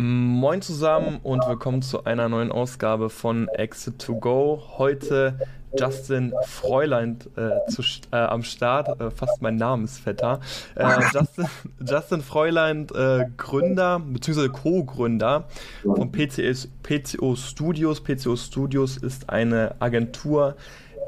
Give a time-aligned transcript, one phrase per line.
[0.00, 4.62] Moin zusammen und willkommen zu einer neuen Ausgabe von Exit to Go.
[4.78, 5.40] Heute
[5.76, 10.38] Justin Fräulein äh, zu, äh, am Start, äh, fast mein Namensvetter.
[10.76, 11.46] Äh, Justin,
[11.84, 14.50] Justin Fräulein, äh, Gründer bzw.
[14.50, 15.48] Co-Gründer
[15.82, 18.00] von PCS, PCO Studios.
[18.00, 20.54] PCO Studios ist eine Agentur,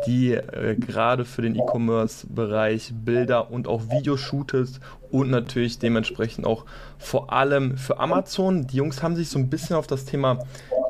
[0.04, 6.64] die äh, gerade für den E-Commerce-Bereich Bilder und auch Videos shootet und natürlich dementsprechend auch
[6.98, 8.66] vor allem für Amazon.
[8.66, 10.38] Die Jungs haben sich so ein bisschen auf das Thema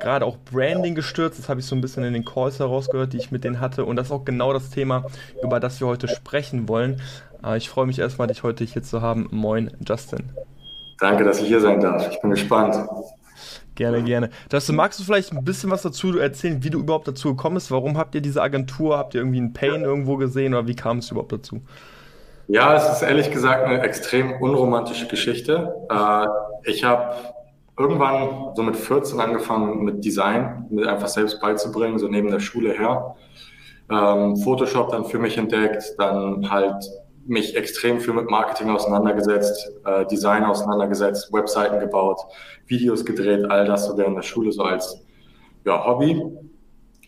[0.01, 1.39] gerade auch Branding gestürzt.
[1.39, 3.85] Das habe ich so ein bisschen in den Calls herausgehört, die ich mit denen hatte.
[3.85, 5.05] Und das ist auch genau das Thema,
[5.43, 7.01] über das wir heute sprechen wollen.
[7.45, 9.29] Äh, ich freue mich erstmal, dich heute hier zu haben.
[9.31, 10.31] Moin, Justin.
[10.99, 12.11] Danke, dass ich hier sein darf.
[12.11, 12.77] Ich bin gespannt.
[13.75, 14.29] Gerne, gerne.
[14.53, 17.71] Justin, magst du vielleicht ein bisschen was dazu erzählen, wie du überhaupt dazu gekommen bist?
[17.71, 18.99] Warum habt ihr diese Agentur?
[18.99, 21.63] Habt ihr irgendwie einen Pain irgendwo gesehen oder wie kam es überhaupt dazu?
[22.53, 25.73] Ja, es ist ehrlich gesagt eine extrem unromantische Geschichte.
[25.89, 26.27] Äh,
[26.69, 27.15] ich habe
[27.79, 32.73] irgendwann so mit 14 angefangen mit Design, mit einfach selbst beizubringen, so neben der Schule
[32.73, 33.15] her.
[33.89, 36.85] Ähm, Photoshop dann für mich entdeckt, dann halt
[37.25, 42.19] mich extrem viel mit Marketing auseinandergesetzt, äh, Design auseinandergesetzt, Webseiten gebaut,
[42.67, 45.01] Videos gedreht, all das so während der Schule so als
[45.65, 46.21] ja, Hobby.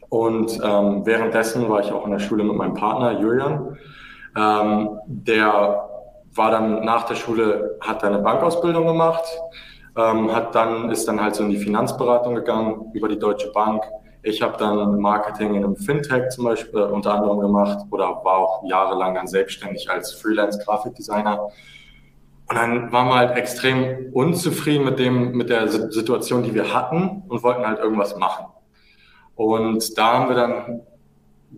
[0.08, 3.76] Und ähm, währenddessen war ich auch in der Schule mit meinem Partner Julian.
[4.36, 5.88] Ähm, der
[6.34, 9.24] war dann nach der Schule, hat eine Bankausbildung gemacht,
[9.96, 13.82] ähm, hat dann, ist dann halt so in die Finanzberatung gegangen über die Deutsche Bank,
[14.24, 18.36] ich habe dann Marketing in einem Fintech zum Beispiel äh, unter anderem gemacht oder war
[18.36, 21.48] auch jahrelang dann selbstständig als Freelance-Grafikdesigner.
[22.48, 27.24] Und dann waren wir halt extrem unzufrieden mit dem, mit der Situation, die wir hatten
[27.28, 28.46] und wollten halt irgendwas machen.
[29.34, 30.82] Und da haben wir dann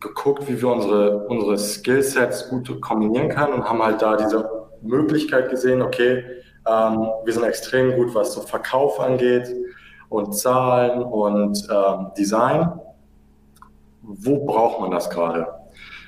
[0.00, 4.49] geguckt, wie wir unsere, unsere Skillsets gut kombinieren können und haben halt da diese
[4.82, 6.25] Möglichkeit gesehen, okay,
[6.66, 9.49] ähm, wir sind extrem gut, was so Verkauf angeht,
[10.15, 12.81] und Zahlen und ähm, Design.
[14.03, 15.47] Wo braucht man das gerade?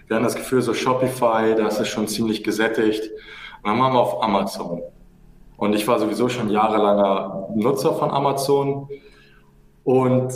[0.07, 3.11] Wir haben das Gefühl, so Shopify, das ist schon ziemlich gesättigt.
[3.63, 4.83] Und dann waren wir auf Amazon.
[5.57, 8.89] Und ich war sowieso schon jahrelanger Nutzer von Amazon.
[9.83, 10.33] Und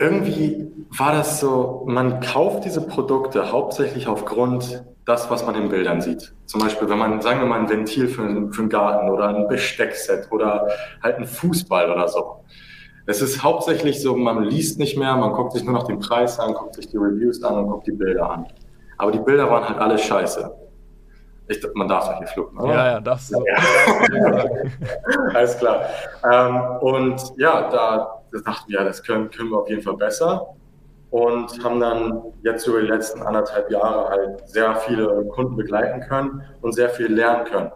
[0.00, 0.66] irgendwie
[0.96, 6.32] war das so, man kauft diese Produkte hauptsächlich aufgrund das, was man in Bildern sieht.
[6.46, 9.46] Zum Beispiel, wenn man, sagen wir mal, ein Ventil für, für einen Garten oder ein
[9.46, 10.68] Besteckset oder
[11.02, 12.44] halt ein Fußball oder so.
[13.06, 16.38] Es ist hauptsächlich so, man liest nicht mehr, man guckt sich nur noch den Preis
[16.38, 18.46] an, guckt sich die Reviews an und guckt die Bilder an.
[18.98, 20.50] Aber die Bilder waren halt alle scheiße.
[21.48, 22.72] Ich, man darf doch hier fluchen, oder?
[22.72, 23.44] Ja, ja, darfst du.
[23.44, 24.44] Ja.
[25.34, 25.82] Alles klar.
[26.30, 30.54] Ähm, und ja, da dachten wir, das können, können wir auf jeden Fall besser
[31.10, 36.42] und haben dann jetzt über die letzten anderthalb Jahre halt sehr viele Kunden begleiten können
[36.62, 37.72] und sehr viel lernen können.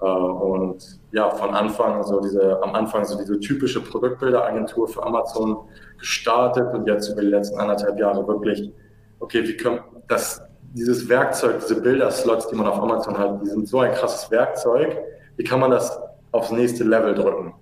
[0.00, 5.58] Äh, und ja, von Anfang so diese, am Anfang so diese typische Produktbilderagentur für Amazon
[5.98, 8.72] gestartet und jetzt über die letzten anderthalb Jahre wirklich,
[9.18, 10.42] okay, wie können das,
[10.74, 14.96] dieses Werkzeug, diese Bilderslots, die man auf Amazon hat, die sind so ein krasses Werkzeug,
[15.36, 16.00] wie kann man das
[16.30, 17.54] aufs nächste Level drücken?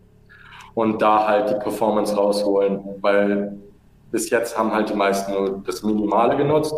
[0.81, 3.53] Und da halt die Performance rausholen, weil
[4.11, 6.75] bis jetzt haben halt die meisten nur das Minimale genutzt.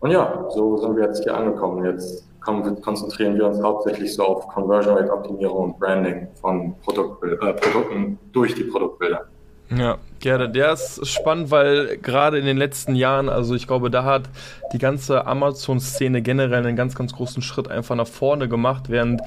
[0.00, 1.84] Und ja, so sind wir jetzt hier angekommen.
[1.84, 7.52] Jetzt konzentrieren wir uns hauptsächlich so auf Conversion Rate Optimierung und Branding von Produktbild, äh,
[7.52, 9.26] Produkten durch die Produktbilder.
[9.70, 10.48] Ja, gerne.
[10.48, 14.24] Der ist spannend, weil gerade in den letzten Jahren, also ich glaube, da hat
[14.72, 19.22] die ganze Amazon-Szene generell einen ganz, ganz großen Schritt einfach nach vorne gemacht, während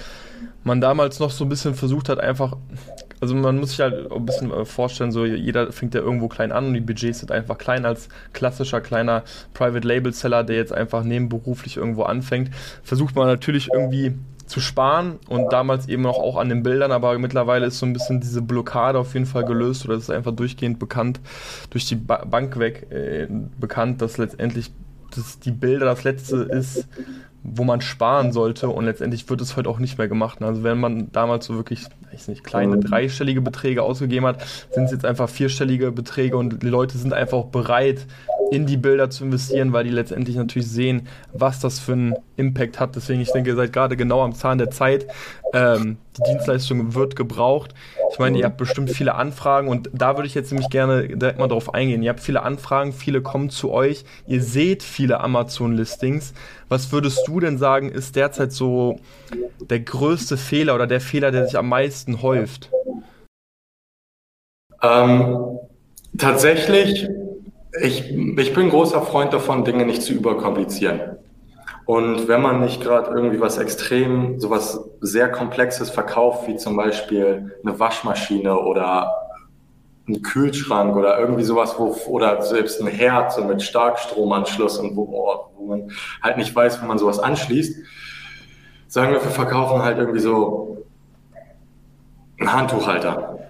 [0.64, 2.56] man damals noch so ein bisschen versucht hat, einfach
[3.22, 6.51] also man muss sich halt ein bisschen äh, vorstellen, so jeder fängt ja irgendwo klein
[6.51, 9.24] an und die Budgets sind einfach klein als klassischer kleiner
[9.54, 12.50] Private Label Seller, der jetzt einfach nebenberuflich irgendwo anfängt,
[12.83, 14.13] versucht man natürlich irgendwie
[14.45, 17.94] zu sparen und damals eben auch, auch an den Bildern, aber mittlerweile ist so ein
[17.94, 21.19] bisschen diese Blockade auf jeden Fall gelöst oder es ist einfach durchgehend bekannt,
[21.69, 23.28] durch die ba Bank weg äh,
[23.60, 24.72] bekannt, dass letztendlich
[25.16, 26.88] dass die Bilder das letzte ist,
[27.44, 30.41] wo man sparen sollte und letztendlich wird es heute auch nicht mehr gemacht.
[30.41, 32.81] Also wenn man damals so wirklich, ich nicht, kleine mhm.
[32.81, 37.38] dreistellige Beträge ausgegeben hat, sind es jetzt einfach vierstellige Beträge und die Leute sind einfach
[37.38, 38.06] auch bereit,
[38.51, 42.80] in die Bilder zu investieren, weil die letztendlich natürlich sehen, was das für einen Impact
[42.80, 42.95] hat.
[42.95, 45.07] Deswegen, ich denke, ihr seid gerade genau am Zahn der Zeit.
[45.54, 47.74] Ähm, die Dienstleistung wird gebraucht.
[48.12, 51.40] Ich meine, ihr habt bestimmt viele Anfragen und da würde ich jetzt nämlich gerne direkt
[51.40, 52.04] mal drauf eingehen.
[52.04, 56.34] Ihr habt viele Anfragen, viele kommen zu euch, ihr seht viele Amazon-Listings.
[56.68, 59.00] Was würdest du denn sagen, ist derzeit so
[59.60, 62.69] der größte Fehler oder der Fehler, der sich am meisten häuft?
[64.81, 65.60] Ähm,
[66.18, 67.07] tatsächlich,
[67.81, 71.18] ich, ich bin großer Freund davon, Dinge nicht zu überkomplizieren.
[71.89, 77.57] Und wenn man nicht gerade irgendwie was extrem, sowas sehr Komplexes verkauft, wie zum Beispiel
[77.65, 79.12] eine Waschmaschine oder
[80.07, 85.01] ein Kühlschrank oder irgendwie sowas, wo, oder selbst ein Herd so mit Starkstromanschluss und wo,
[85.12, 85.91] oh, wo man
[86.21, 87.80] halt nicht weiß, wo man sowas anschließt,
[88.88, 90.85] sagen wir, wir verkaufen halt irgendwie so
[92.39, 93.49] einen Handtuchhalter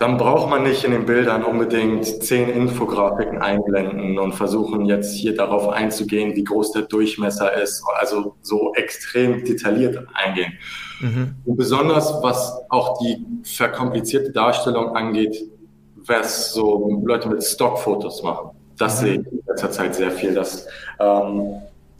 [0.00, 5.36] dann braucht man nicht in den Bildern unbedingt zehn Infografiken einblenden und versuchen jetzt hier
[5.36, 10.54] darauf einzugehen, wie groß der Durchmesser ist, also so extrem detailliert eingehen.
[11.00, 11.34] Mhm.
[11.44, 15.36] Und besonders was auch die verkomplizierte Darstellung angeht,
[15.96, 18.52] was so Leute mit Stockfotos machen.
[18.78, 19.04] Das mhm.
[19.04, 20.66] sehe ich in letzter Zeit sehr viel, dass
[20.98, 21.56] ähm,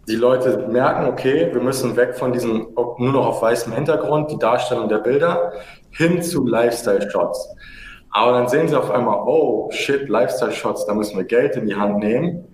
[0.08, 4.38] die Leute merken, okay, wir müssen weg von diesem nur noch auf weißem Hintergrund, die
[4.38, 5.52] Darstellung der Bilder,
[5.90, 7.56] hin zu Lifestyle-Shots.
[8.10, 11.76] Aber dann sehen sie auf einmal, oh shit, Lifestyle-Shots, da müssen wir Geld in die
[11.76, 12.44] Hand nehmen.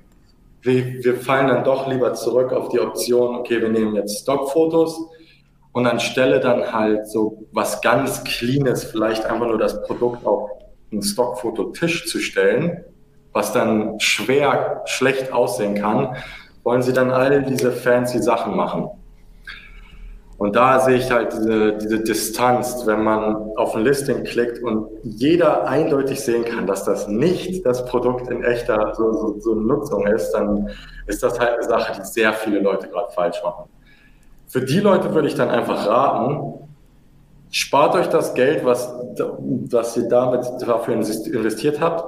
[0.60, 5.00] Wir, wir fallen dann doch lieber zurück auf die Option, okay, wir nehmen jetzt Stockfotos
[5.72, 10.50] und anstelle dann halt so was ganz Cleanes, vielleicht einfach nur das Produkt auf
[10.90, 12.84] einen Stockfototisch zu stellen,
[13.32, 16.16] was dann schwer schlecht aussehen kann,
[16.64, 18.88] wollen sie dann all diese fancy Sachen machen.
[20.38, 24.88] Und da sehe ich halt diese, diese Distanz, wenn man auf ein Listing klickt und
[25.02, 30.06] jeder eindeutig sehen kann, dass das nicht das Produkt in echter so, so, so Nutzung
[30.06, 30.68] ist, dann
[31.06, 33.64] ist das halt eine Sache, die sehr viele Leute gerade falsch machen.
[34.46, 36.68] Für die Leute würde ich dann einfach raten,
[37.50, 38.92] spart euch das Geld, was,
[39.70, 42.04] was ihr damit dafür investiert habt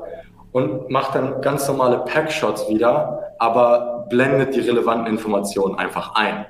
[0.53, 6.45] und macht dann ganz normale Packshots wieder, aber blendet die relevanten Informationen einfach ein.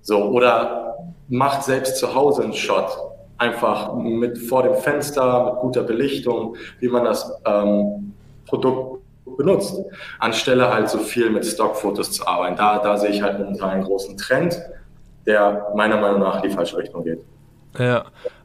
[0.00, 0.91] So, oder
[1.28, 2.96] macht selbst zu Hause einen Shot.
[3.38, 8.14] Einfach mit vor dem Fenster, mit guter Belichtung, wie man das ähm,
[8.46, 9.02] Produkt
[9.36, 9.80] benutzt,
[10.18, 12.56] anstelle halt so viel mit Stockfotos zu arbeiten.
[12.56, 14.60] Da, da sehe ich halt momentan einen großen Trend,
[15.26, 17.24] der meiner Meinung nach in die falsche Richtung geht.
[17.78, 18.04] Ja,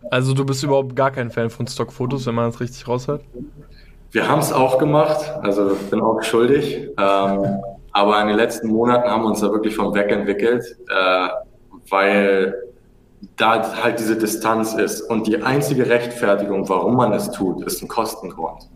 [0.09, 3.21] also du bist überhaupt gar kein Fan von Stockfotos, wenn man das richtig raushört?
[4.11, 6.89] Wir haben es auch gemacht, also bin auch schuldig.
[6.97, 7.61] Ähm,
[7.91, 10.63] aber in den letzten Monaten haben wir uns da wirklich vom Weg entwickelt.
[10.87, 11.27] Äh,
[11.89, 12.55] weil
[13.35, 15.01] da halt diese Distanz ist.
[15.01, 18.69] Und die einzige Rechtfertigung, warum man es tut, ist ein Kostengrund.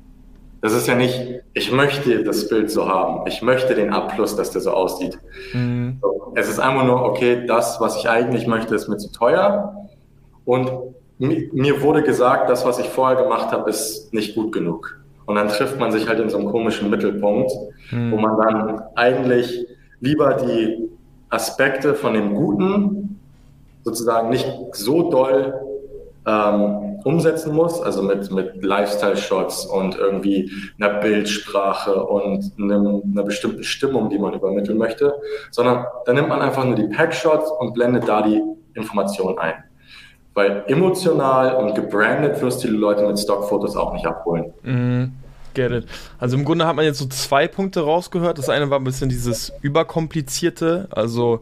[0.62, 4.52] Das ist ja nicht, ich möchte das Bild so haben, ich möchte den Abfluss, dass
[4.52, 5.18] der so aussieht.
[5.54, 6.00] Mhm.
[6.36, 9.75] Es ist einfach nur, okay, das, was ich eigentlich möchte, ist mir zu teuer.
[10.46, 10.72] Und
[11.18, 15.00] mir wurde gesagt, das, was ich vorher gemacht habe, ist nicht gut genug.
[15.25, 17.52] Und dann trifft man sich halt in so einem komischen Mittelpunkt,
[17.92, 18.12] mhm.
[18.12, 19.66] wo man dann eigentlich
[20.00, 20.90] lieber die
[21.31, 23.19] Aspekte von dem Guten
[23.83, 25.54] sozusagen nicht so doll
[26.28, 33.63] ähm, umsetzen muss, also mit, mit Lifestyle-Shots und irgendwie einer Bildsprache und einem, einer bestimmten
[33.63, 35.16] Stimmung, die man übermitteln möchte,
[35.50, 38.44] sondern dann nimmt man einfach nur die Packshots und blendet da die
[38.75, 39.56] Informationen ein.
[40.34, 44.53] Weil emotional und gebrandet wirst du die Leute mit Stockfotos auch nicht abholen.
[44.62, 45.13] Mhm.
[45.53, 45.86] Get it.
[46.17, 48.38] Also im Grunde hat man jetzt so zwei Punkte rausgehört.
[48.38, 51.41] Das eine war ein bisschen dieses überkomplizierte, also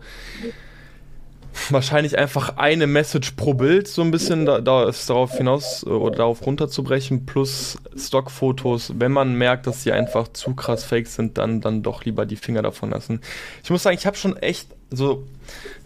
[1.69, 5.89] wahrscheinlich einfach eine Message pro Bild so ein bisschen da, da ist darauf hinaus äh,
[5.89, 11.37] oder darauf runterzubrechen plus Stockfotos wenn man merkt dass sie einfach zu krass fake sind
[11.37, 13.21] dann dann doch lieber die Finger davon lassen
[13.63, 15.27] ich muss sagen ich habe schon echt so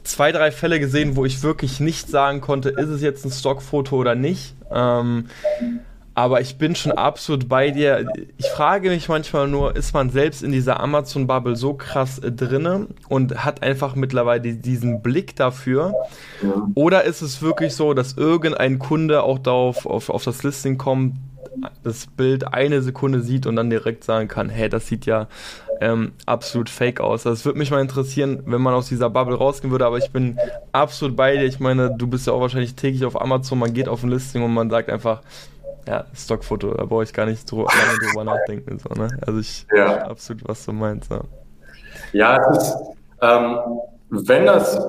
[0.03, 3.95] zwei drei Fälle gesehen wo ich wirklich nicht sagen konnte ist es jetzt ein Stockfoto
[3.95, 5.29] oder nicht ähm,
[6.15, 8.07] aber ich bin schon absolut bei dir.
[8.37, 12.87] Ich frage mich manchmal nur, ist man selbst in dieser Amazon-Bubble so krass äh, drinne
[13.09, 15.93] und hat einfach mittlerweile diesen Blick dafür?
[16.75, 21.15] Oder ist es wirklich so, dass irgendein Kunde auch darauf auf, auf das Listing kommt,
[21.83, 25.27] das Bild eine Sekunde sieht und dann direkt sagen kann, hey, das sieht ja
[25.81, 27.23] ähm, absolut fake aus.
[27.23, 30.37] Das würde mich mal interessieren, wenn man aus dieser Bubble rausgehen würde, aber ich bin
[30.71, 31.45] absolut bei dir.
[31.45, 34.43] Ich meine, du bist ja auch wahrscheinlich täglich auf Amazon, man geht auf ein Listing
[34.43, 35.21] und man sagt einfach,
[35.87, 38.79] ja, Stockfoto, da brauche ich gar nicht drüber, lange drüber nachdenken.
[38.79, 39.09] So, ne?
[39.25, 39.97] Also ich ja.
[40.03, 41.11] absolut, was du meinst.
[41.11, 41.21] Ja,
[42.13, 42.77] ja es ist,
[43.21, 43.57] ähm,
[44.09, 44.79] wenn das,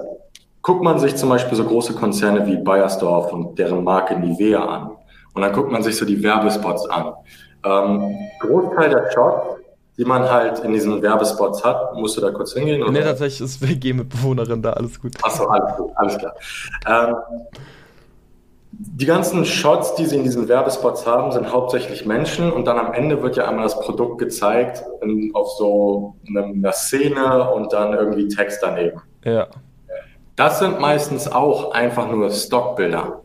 [0.62, 4.90] guckt man sich zum Beispiel so große Konzerne wie Bayersdorf und deren Marke Nivea an.
[5.34, 7.12] Und dann guckt man sich so die Werbespots an.
[7.64, 9.54] Ähm, Großteil der Shots
[9.96, 11.94] die man halt in diesen Werbespots hat.
[11.94, 12.82] Musst du da kurz hingehen?
[12.82, 12.92] Oder?
[12.92, 15.12] Nee, tatsächlich ist WG-Mitbewohnerin da, alles gut.
[15.22, 16.34] Achso, alles gut, alles klar.
[16.86, 17.14] Ähm,
[18.78, 22.92] die ganzen Shots, die sie in diesen Werbespots haben, sind hauptsächlich Menschen und dann am
[22.92, 28.28] Ende wird ja einmal das Produkt gezeigt in, auf so einer Szene und dann irgendwie
[28.28, 29.00] Text daneben.
[29.24, 29.46] Ja.
[30.36, 33.20] Das sind meistens auch einfach nur Stockbilder.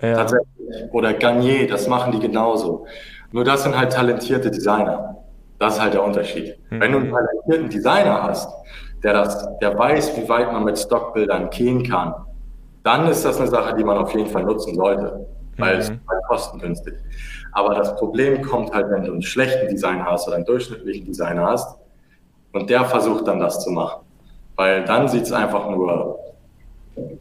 [0.00, 0.16] Ja.
[0.16, 0.48] Tatsächlich.
[0.92, 2.86] Oder Garnier, das machen die genauso.
[3.30, 5.16] Nur das sind halt talentierte Designer.
[5.58, 6.58] Das ist halt der Unterschied.
[6.70, 6.80] Mhm.
[6.80, 8.50] Wenn du einen talentierten Designer hast,
[9.02, 12.14] der das, der weiß, wie weit man mit Stockbildern gehen kann,
[12.82, 15.26] dann ist das eine Sache, die man auf jeden Fall nutzen sollte,
[15.58, 15.80] weil mhm.
[15.80, 16.94] es halt kostengünstig.
[17.52, 21.46] Aber das Problem kommt halt, wenn du einen schlechten Designer hast oder einen durchschnittlichen Designer
[21.46, 21.78] hast
[22.52, 24.02] und der versucht dann das zu machen.
[24.56, 26.18] Weil dann sieht es einfach nur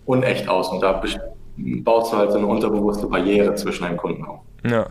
[0.05, 1.01] unecht aus und da
[1.55, 4.39] baust du halt so eine unterbewusste Barriere zwischen deinen Kunden auf.
[4.63, 4.87] Ja.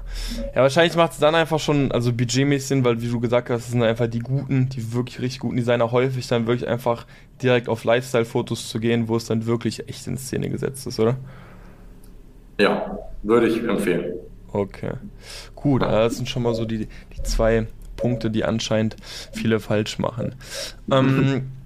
[0.54, 3.66] Ja, wahrscheinlich macht es dann einfach schon, also budgetmäßig Sinn, weil wie du gesagt hast,
[3.66, 7.06] es sind einfach die guten, die wirklich richtig guten Designer häufig dann wirklich einfach
[7.42, 11.16] direkt auf Lifestyle-Fotos zu gehen, wo es dann wirklich echt in Szene gesetzt ist, oder?
[12.58, 14.14] Ja, würde ich empfehlen.
[14.52, 14.92] Okay.
[15.54, 17.66] Gut, das sind schon mal so die, die zwei
[17.96, 18.96] Punkte, die anscheinend
[19.32, 20.34] viele falsch machen.
[20.90, 21.52] Ähm,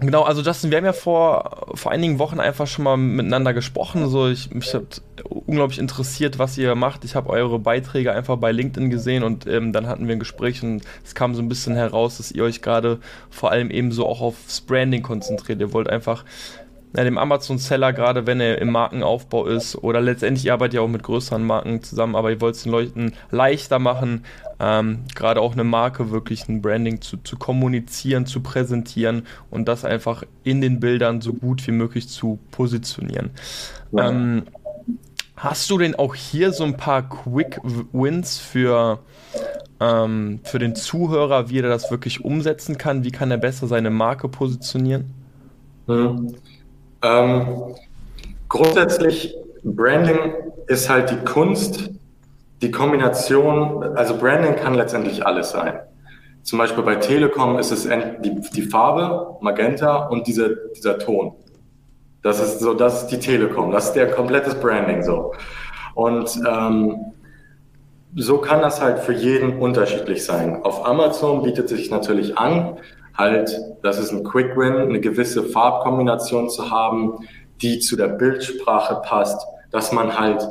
[0.00, 4.08] Genau, also Justin, wir haben ja vor, vor einigen Wochen einfach schon mal miteinander gesprochen.
[4.08, 7.04] So, ich, mich hat unglaublich interessiert, was ihr macht.
[7.04, 10.62] Ich habe eure Beiträge einfach bei LinkedIn gesehen und ähm, dann hatten wir ein Gespräch
[10.62, 14.06] und es kam so ein bisschen heraus, dass ihr euch gerade vor allem eben so
[14.06, 15.60] auch aufs Branding konzentriert.
[15.60, 16.24] Ihr wollt einfach
[16.98, 20.88] ja, dem Amazon-Seller, gerade wenn er im Markenaufbau ist, oder letztendlich ihr arbeitet ja auch
[20.88, 24.24] mit größeren Marken zusammen, aber ihr wollt es den Leuten leichter machen,
[24.58, 29.84] ähm, gerade auch eine Marke wirklich ein Branding zu, zu kommunizieren, zu präsentieren und das
[29.84, 33.30] einfach in den Bildern so gut wie möglich zu positionieren.
[33.92, 34.10] Ja.
[34.10, 34.42] Ähm,
[35.36, 37.60] hast du denn auch hier so ein paar Quick
[37.92, 38.98] Wins für,
[39.78, 43.04] ähm, für den Zuhörer, wie er das wirklich umsetzen kann?
[43.04, 45.14] Wie kann er besser seine Marke positionieren?
[45.86, 46.34] Mhm.
[47.02, 47.74] Ähm,
[48.48, 50.34] grundsätzlich, Branding
[50.66, 51.90] ist halt die Kunst,
[52.62, 55.80] die Kombination, also Branding kann letztendlich alles sein.
[56.42, 57.88] Zum Beispiel bei Telekom ist es
[58.22, 61.32] die, die Farbe, Magenta und diese, dieser Ton.
[62.22, 65.32] Das ist so, das ist die Telekom, das ist der komplettes Branding so.
[65.94, 67.12] Und ähm,
[68.16, 70.62] so kann das halt für jeden unterschiedlich sein.
[70.62, 72.78] Auf Amazon bietet sich natürlich an,
[73.18, 77.18] halt, das ist ein Quick Win, eine gewisse Farbkombination zu haben,
[77.60, 80.48] die zu der Bildsprache passt, dass man halt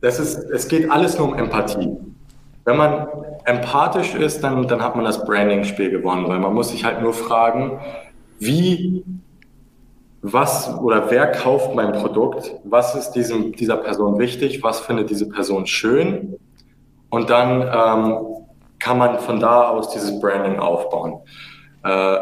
[0.00, 1.96] das ist, es geht alles nur um Empathie.
[2.64, 3.08] Wenn man
[3.44, 7.12] empathisch ist, dann, dann hat man das Branding-Spiel gewonnen, weil man muss sich halt nur
[7.12, 7.80] fragen,
[8.38, 9.04] wie,
[10.22, 15.28] was oder wer kauft mein Produkt, was ist diesem, dieser Person wichtig, was findet diese
[15.28, 16.36] Person schön
[17.10, 18.26] und dann ähm,
[18.78, 21.20] kann man von da aus dieses Branding aufbauen.
[21.84, 22.16] Äh,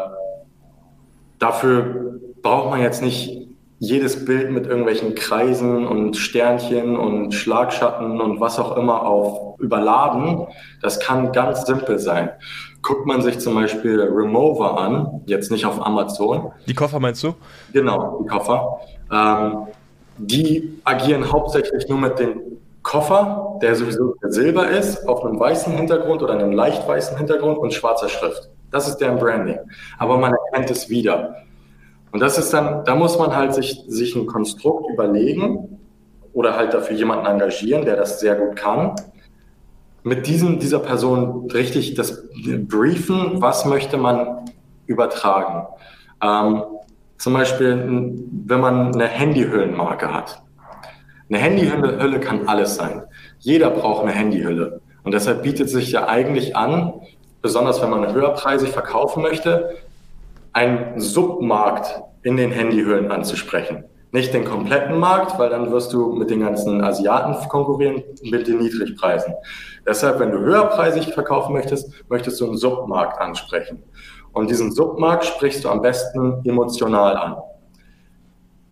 [1.39, 3.45] dafür braucht man jetzt nicht
[3.79, 10.47] jedes Bild mit irgendwelchen Kreisen und Sternchen und Schlagschatten und was auch immer auf überladen.
[10.81, 12.29] Das kann ganz simpel sein.
[12.81, 16.51] Guckt man sich zum Beispiel Remover an, jetzt nicht auf Amazon.
[16.67, 17.33] Die Koffer meinst du?
[17.73, 18.79] Genau, die Koffer.
[19.11, 19.67] Ähm,
[20.17, 22.41] die agieren hauptsächlich nur mit dem
[22.83, 27.73] Koffer, der sowieso Silber ist, auf einem weißen Hintergrund oder einem leicht weißen Hintergrund und
[27.73, 28.49] schwarzer Schrift.
[28.75, 29.57] Das ist deren Branding.
[29.97, 31.37] Aber man erkennt es wieder.
[32.11, 35.79] Und das ist dann, da muss man halt sich, sich ein Konstrukt überlegen
[36.33, 38.93] oder halt dafür jemanden engagieren, der das sehr gut kann.
[40.03, 42.27] Mit diesem, dieser Person richtig das
[42.67, 44.49] briefen, was möchte man
[44.87, 45.67] übertragen.
[46.21, 46.63] Ähm,
[47.17, 48.13] zum Beispiel,
[48.45, 50.43] wenn man eine Handyhüllenmarke hat.
[51.29, 53.03] Eine Handyhülle kann alles sein.
[53.39, 54.81] Jeder braucht eine Handyhülle.
[55.03, 56.93] Und deshalb bietet sich ja eigentlich an,
[57.45, 59.75] besonders wenn man höherpreisig verkaufen möchte,
[60.51, 63.83] einen Submarkt in den Handyhüllen anzusprechen.
[64.11, 68.57] Nicht den kompletten Markt, weil dann wirst du mit den ganzen Asiaten konkurrieren mit den
[68.57, 69.35] Niedrigpreisen.
[69.85, 73.83] Deshalb, wenn du höherpreisig verkaufen möchtest, möchtest du einen Submarkt ansprechen.
[74.33, 77.35] Und diesen Submarkt sprichst du am besten emotional an.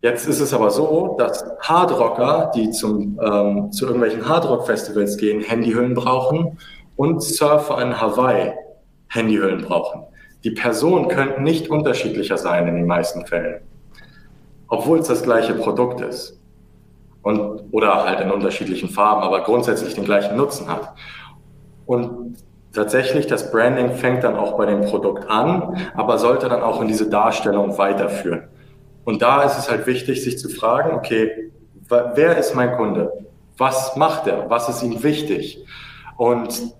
[0.01, 5.93] Jetzt ist es aber so, dass Hardrocker, die zum, ähm, zu irgendwelchen Hardrock-Festivals gehen, Handyhüllen
[5.93, 6.57] brauchen
[6.95, 8.53] und Surfer in Hawaii
[9.09, 10.05] Handyhüllen brauchen.
[10.43, 13.61] Die Personen könnten nicht unterschiedlicher sein in den meisten Fällen,
[14.67, 16.39] obwohl es das gleiche Produkt ist.
[17.21, 20.93] Und, oder halt in unterschiedlichen Farben, aber grundsätzlich den gleichen Nutzen hat.
[21.85, 22.35] Und
[22.73, 26.89] tatsächlich, das Branding fängt dann auch bei dem Produkt an, aber sollte dann auch in
[26.89, 28.49] diese Darstellung weiterführen.
[29.05, 31.51] Und da ist es halt wichtig, sich zu fragen, okay,
[31.87, 33.09] wer ist mein Kunde?
[33.57, 34.49] Was macht er?
[34.49, 35.63] Was ist ihm wichtig?
[36.17, 36.73] Und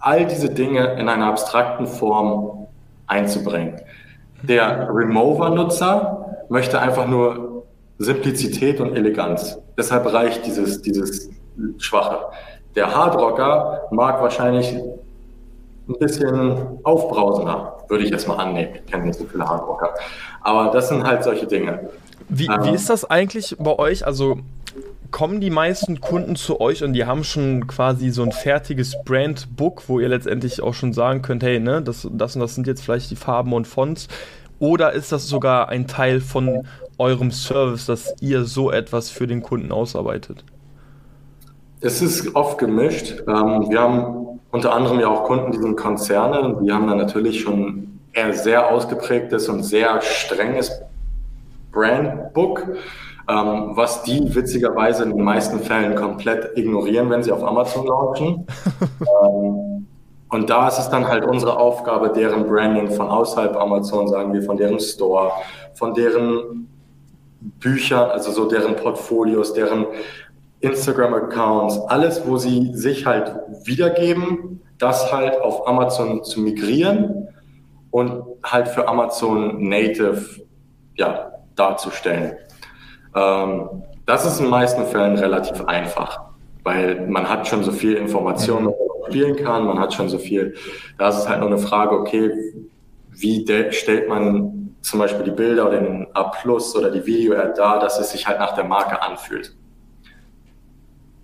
[0.00, 2.66] all diese Dinge in einer abstrakten Form
[3.06, 3.80] einzubringen.
[4.42, 7.64] Der Remover-Nutzer möchte einfach nur
[7.98, 9.58] Simplizität und Eleganz.
[9.76, 11.30] Deshalb reicht dieses, dieses
[11.78, 12.18] Schwache.
[12.74, 18.72] Der Hardrocker mag wahrscheinlich ein bisschen aufbrausender, würde ich erstmal annehmen.
[18.74, 19.94] Ich kenne nicht so viele Hardrocker.
[20.40, 21.90] Aber das sind halt solche Dinge.
[22.28, 24.06] Wie, ähm, wie ist das eigentlich bei euch?
[24.06, 24.38] Also
[25.10, 29.88] kommen die meisten Kunden zu euch und die haben schon quasi so ein fertiges Brandbook,
[29.88, 32.82] wo ihr letztendlich auch schon sagen könnt, hey, ne, das, das und das sind jetzt
[32.82, 34.08] vielleicht die Farben und Fonts.
[34.58, 36.66] Oder ist das sogar ein Teil von
[36.98, 40.44] eurem Service, dass ihr so etwas für den Kunden ausarbeitet?
[41.80, 43.22] Es ist oft gemischt.
[43.26, 47.40] Ähm, wir haben unter anderem ja auch Kunden, die sind Konzerne, die haben dann natürlich
[47.40, 50.82] schon eher sehr ausgeprägtes und sehr strenges
[51.72, 52.66] Brandbook,
[53.30, 58.46] ähm, was die witzigerweise in den meisten Fällen komplett ignorieren, wenn sie auf Amazon launchen.
[59.00, 59.86] ähm,
[60.30, 64.42] und da ist es dann halt unsere Aufgabe, deren Branding von außerhalb Amazon, sagen wir,
[64.42, 65.32] von deren Store,
[65.74, 66.68] von deren
[67.40, 69.86] Büchern, also so deren Portfolios, deren
[70.60, 73.32] Instagram-Accounts, alles, wo sie sich halt
[73.64, 77.28] wiedergeben, das halt auf Amazon zu migrieren
[77.90, 80.24] und halt für Amazon Native
[80.96, 82.36] ja, darzustellen.
[83.14, 83.68] Ähm,
[84.06, 86.20] das ist in den meisten Fällen relativ einfach,
[86.64, 90.18] weil man hat schon so viel Informationen, was man spielen kann, man hat schon so
[90.18, 90.54] viel.
[90.98, 92.32] Da ist es halt nur eine Frage, okay,
[93.10, 97.80] wie stellt man zum Beispiel die Bilder oder den A Plus oder die Video-Ad dar,
[97.80, 99.54] dass es sich halt nach der Marke anfühlt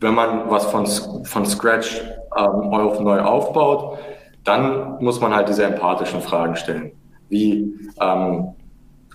[0.00, 0.86] wenn man was von,
[1.24, 2.02] von Scratch
[2.36, 3.98] ähm, neu aufbaut,
[4.44, 6.92] dann muss man halt diese empathischen Fragen stellen.
[7.28, 8.54] Wie ähm,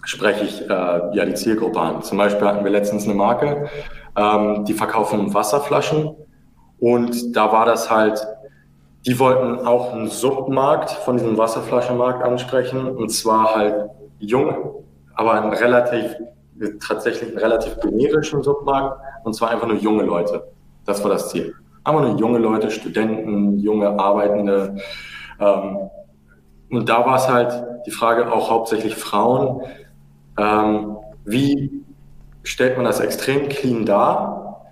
[0.03, 2.01] spreche ich äh, ja die Zielgruppe an?
[2.01, 3.70] Zum Beispiel hatten wir letztens eine Marke,
[4.15, 6.15] ähm, die verkaufen Wasserflaschen
[6.79, 8.25] und da war das halt,
[9.05, 13.89] die wollten auch einen Submarkt von diesem Wasserflaschenmarkt ansprechen und zwar halt
[14.20, 14.84] jung,
[15.15, 16.15] aber ein relativ,
[16.86, 20.51] tatsächlich einen relativ generischen Submarkt und zwar einfach nur junge Leute.
[20.86, 21.53] Das war das Ziel.
[21.84, 24.77] Aber nur junge Leute, Studenten, junge Arbeitende.
[25.40, 25.77] Ähm,
[26.70, 29.61] und da war es halt die Frage auch hauptsächlich Frauen.
[30.41, 31.83] Ähm, wie
[32.43, 34.71] stellt man das extrem clean dar,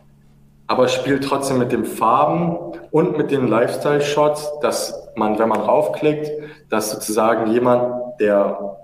[0.67, 2.57] aber spielt trotzdem mit den Farben
[2.91, 6.29] und mit den Lifestyle-Shots, dass man, wenn man raufklickt,
[6.69, 8.77] dass sozusagen jemand, der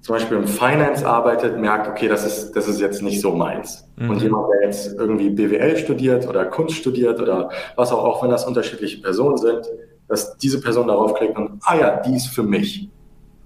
[0.00, 3.88] zum Beispiel im Finance arbeitet, merkt, okay, das ist, das ist jetzt nicht so meins.
[3.96, 4.10] Mhm.
[4.10, 8.30] Und jemand, der jetzt irgendwie BWL studiert oder Kunst studiert oder was auch, auch wenn
[8.30, 9.70] das unterschiedliche Personen sind,
[10.08, 12.88] dass diese Person darauf klickt und, ah ja, die ist für mich.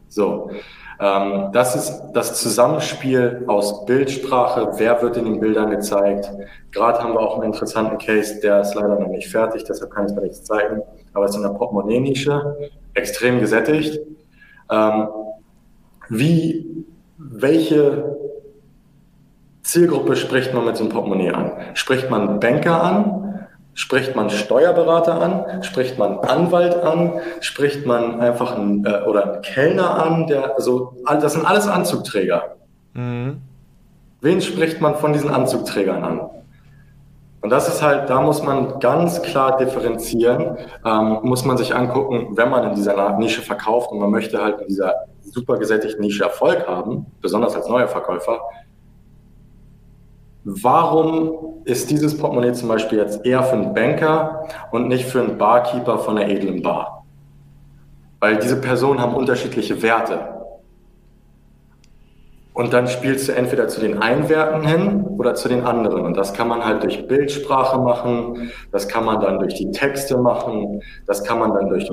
[0.08, 0.50] So.
[0.98, 6.30] Ähm, das ist das Zusammenspiel aus Bildsprache, wer wird in den Bildern gezeigt.
[6.72, 10.06] Gerade haben wir auch einen interessanten Case, der ist leider noch nicht fertig, deshalb kann
[10.06, 10.82] ich da nichts zeigen,
[11.12, 14.00] aber es ist in der Portemonnaie-Nische, extrem gesättigt.
[14.70, 15.08] Ähm,
[16.08, 16.86] wie,
[17.18, 18.16] welche
[19.62, 21.52] Zielgruppe spricht man mit einem Portemonnaie an?
[21.74, 23.25] Spricht man Banker an?
[23.76, 25.62] Spricht man Steuerberater an?
[25.62, 27.20] Spricht man Anwalt an?
[27.40, 30.26] Spricht man einfach einen, äh, oder einen Kellner an?
[30.26, 32.56] Der, also, das sind alles Anzugträger.
[32.94, 33.42] Mhm.
[34.22, 36.20] Wen spricht man von diesen Anzugträgern an?
[37.42, 42.30] Und das ist halt, da muss man ganz klar differenzieren, ähm, muss man sich angucken,
[42.34, 46.24] wenn man in dieser Nische verkauft und man möchte halt in dieser super gesättigten Nische
[46.24, 48.40] Erfolg haben, besonders als neuer Verkäufer.
[50.48, 55.38] Warum ist dieses Portemonnaie zum Beispiel jetzt eher für einen Banker und nicht für einen
[55.38, 57.04] Barkeeper von einer edlen Bar?
[58.20, 60.20] Weil diese Personen haben unterschiedliche Werte.
[62.52, 66.02] Und dann spielst du entweder zu den einen Werten hin oder zu den anderen.
[66.02, 70.16] Und das kann man halt durch Bildsprache machen, das kann man dann durch die Texte
[70.16, 71.90] machen, das kann man dann durch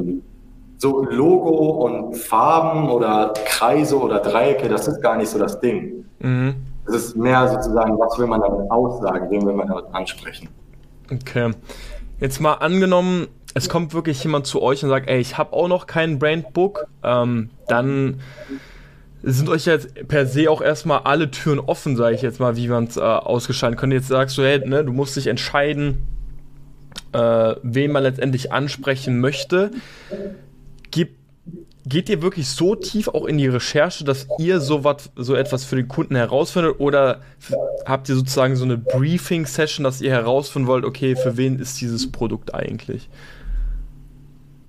[0.77, 6.05] so Logo und Farben oder Kreise oder Dreiecke, das ist gar nicht so das Ding.
[6.19, 6.72] Mhm.
[6.87, 10.49] Es ist mehr sozusagen, was will man damit aussagen, wen will man damit ansprechen.
[11.11, 11.51] Okay.
[12.19, 15.67] Jetzt mal angenommen, es kommt wirklich jemand zu euch und sagt, ey, ich habe auch
[15.67, 18.19] noch kein Brandbook, ähm, dann
[19.21, 22.67] sind euch jetzt per se auch erstmal alle Türen offen, sage ich jetzt mal, wie
[22.67, 23.95] man es äh, ausgestalten könnte.
[23.95, 26.03] Jetzt sagst du, hey, ne, du musst dich entscheiden,
[27.13, 29.71] äh, wen man letztendlich ansprechen möchte.
[30.91, 31.17] Gibt,
[31.85, 35.65] geht ihr wirklich so tief auch in die Recherche, dass ihr so, wat, so etwas
[35.65, 36.79] für den Kunden herausfindet?
[36.79, 37.21] Oder
[37.85, 42.11] habt ihr sozusagen so eine Briefing-Session, dass ihr herausfinden wollt, okay, für wen ist dieses
[42.11, 43.09] Produkt eigentlich?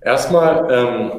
[0.01, 1.11] Erstmal, ähm,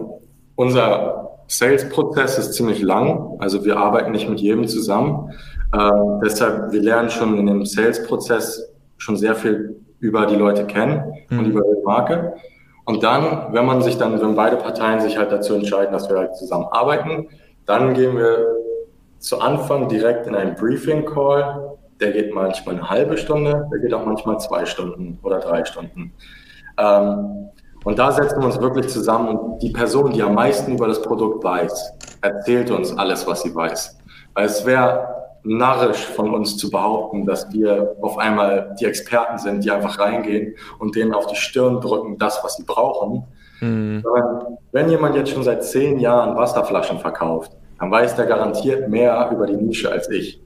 [0.55, 3.38] unser Sales-Prozess ist ziemlich lang.
[3.39, 5.31] Also wir arbeiten nicht mit jedem zusammen.
[5.73, 11.03] Ähm, deshalb, wir lernen schon in dem Sales-Prozess schon sehr viel über die Leute kennen
[11.29, 11.39] mhm.
[11.39, 12.34] und über die Marke.
[12.86, 16.17] Und dann, wenn man sich dann, wenn beide Parteien sich halt dazu entscheiden, dass wir
[16.17, 17.28] halt zusammenarbeiten,
[17.65, 18.45] dann gehen wir
[19.17, 21.78] zu Anfang direkt in einen Briefing-Call.
[22.00, 26.13] Der geht manchmal eine halbe Stunde, der geht auch manchmal zwei Stunden oder drei Stunden.
[26.78, 27.50] Ähm,
[27.84, 31.02] und da setzen wir uns wirklich zusammen und die Person, die am meisten über das
[31.02, 33.98] Produkt weiß, erzählt uns alles, was sie weiß.
[34.34, 39.63] Weil es wäre narrisch von uns zu behaupten, dass wir auf einmal die Experten sind,
[39.63, 43.23] die einfach reingehen und denen auf die Stirn drücken, das, was sie brauchen.
[43.62, 44.03] Mhm.
[44.71, 49.45] Wenn jemand jetzt schon seit zehn Jahren Wasserflaschen verkauft, dann weiß der garantiert mehr über
[49.45, 50.41] die Nische als ich.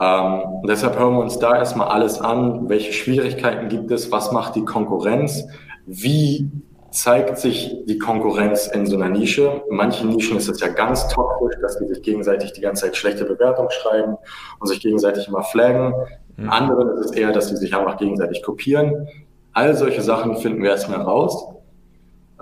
[0.00, 4.32] Ähm, und deshalb hören wir uns da erstmal alles an, welche Schwierigkeiten gibt es, was
[4.32, 5.46] macht die Konkurrenz,
[5.86, 6.50] wie
[6.90, 9.62] zeigt sich die Konkurrenz in so einer Nische.
[9.70, 12.96] In manchen Nischen ist es ja ganz toxisch, dass die sich gegenseitig die ganze Zeit
[12.96, 14.16] schlechte Bewertungen schreiben
[14.58, 15.94] und sich gegenseitig immer flaggen.
[16.36, 16.50] In mhm.
[16.50, 19.08] anderen ist es eher, dass sie sich einfach gegenseitig kopieren.
[19.52, 21.54] All solche Sachen finden wir erstmal raus.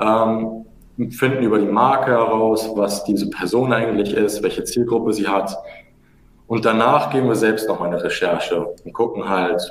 [0.01, 0.65] Ähm,
[1.11, 5.57] finden über die Marke heraus, was diese Person eigentlich ist, welche Zielgruppe sie hat.
[6.47, 9.63] Und danach gehen wir selbst noch mal eine Recherche und gucken halt,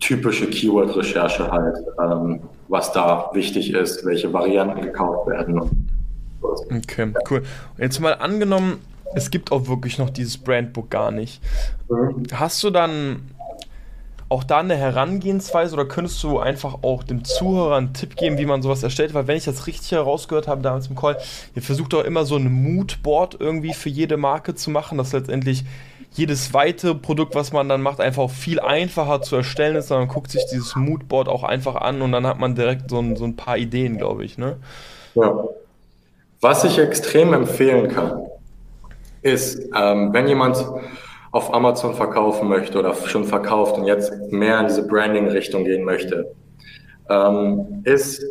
[0.00, 5.88] typische Keyword-Recherche halt, ähm, was da wichtig ist, welche Varianten gekauft werden.
[6.42, 7.42] Okay, cool.
[7.78, 8.78] Jetzt mal angenommen,
[9.14, 11.40] es gibt auch wirklich noch dieses Brandbook gar nicht.
[11.88, 12.24] Mhm.
[12.32, 13.30] Hast du dann
[14.28, 18.46] auch da eine Herangehensweise oder könntest du einfach auch dem Zuhörer einen Tipp geben, wie
[18.46, 19.14] man sowas erstellt?
[19.14, 21.16] Weil wenn ich das richtig herausgehört habe damals im Call,
[21.54, 25.64] ihr versucht auch immer so ein Moodboard irgendwie für jede Marke zu machen, dass letztendlich
[26.16, 29.90] jedes weitere Produkt, was man dann macht, einfach viel einfacher zu erstellen ist.
[29.90, 33.16] Man guckt sich dieses Moodboard auch einfach an und dann hat man direkt so ein,
[33.16, 34.38] so ein paar Ideen, glaube ich.
[34.38, 34.56] Ne?
[35.14, 35.44] Ja.
[36.40, 38.26] Was ich extrem empfehlen kann,
[39.20, 40.64] ist, ähm, wenn jemand
[41.32, 46.32] auf Amazon verkaufen möchte oder schon verkauft und jetzt mehr in diese Branding-Richtung gehen möchte,
[47.10, 48.22] ähm, ist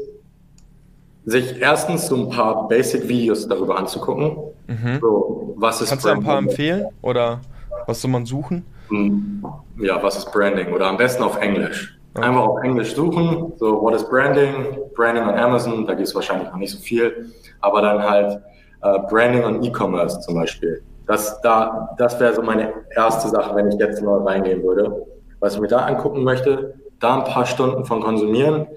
[1.25, 4.37] sich erstens so ein paar Basic-Videos darüber anzugucken.
[4.67, 4.99] Mhm.
[5.01, 6.23] So, was ist Kannst Branding?
[6.23, 7.41] du ein paar empfehlen oder
[7.85, 8.65] was soll man suchen?
[8.89, 9.43] Hm,
[9.79, 10.73] ja, was ist Branding?
[10.73, 11.97] Oder am besten auf Englisch.
[12.13, 12.27] Okay.
[12.27, 14.77] Einfach auf Englisch suchen, so what is Branding?
[14.95, 18.41] Branding on Amazon, da gibt es wahrscheinlich noch nicht so viel, aber dann halt
[18.83, 20.81] äh, Branding on E-Commerce zum Beispiel.
[21.07, 25.05] Das, da, das wäre so meine erste Sache, wenn ich jetzt mal reingehen würde.
[25.39, 28.67] Was ich mir da angucken möchte, da ein paar Stunden von konsumieren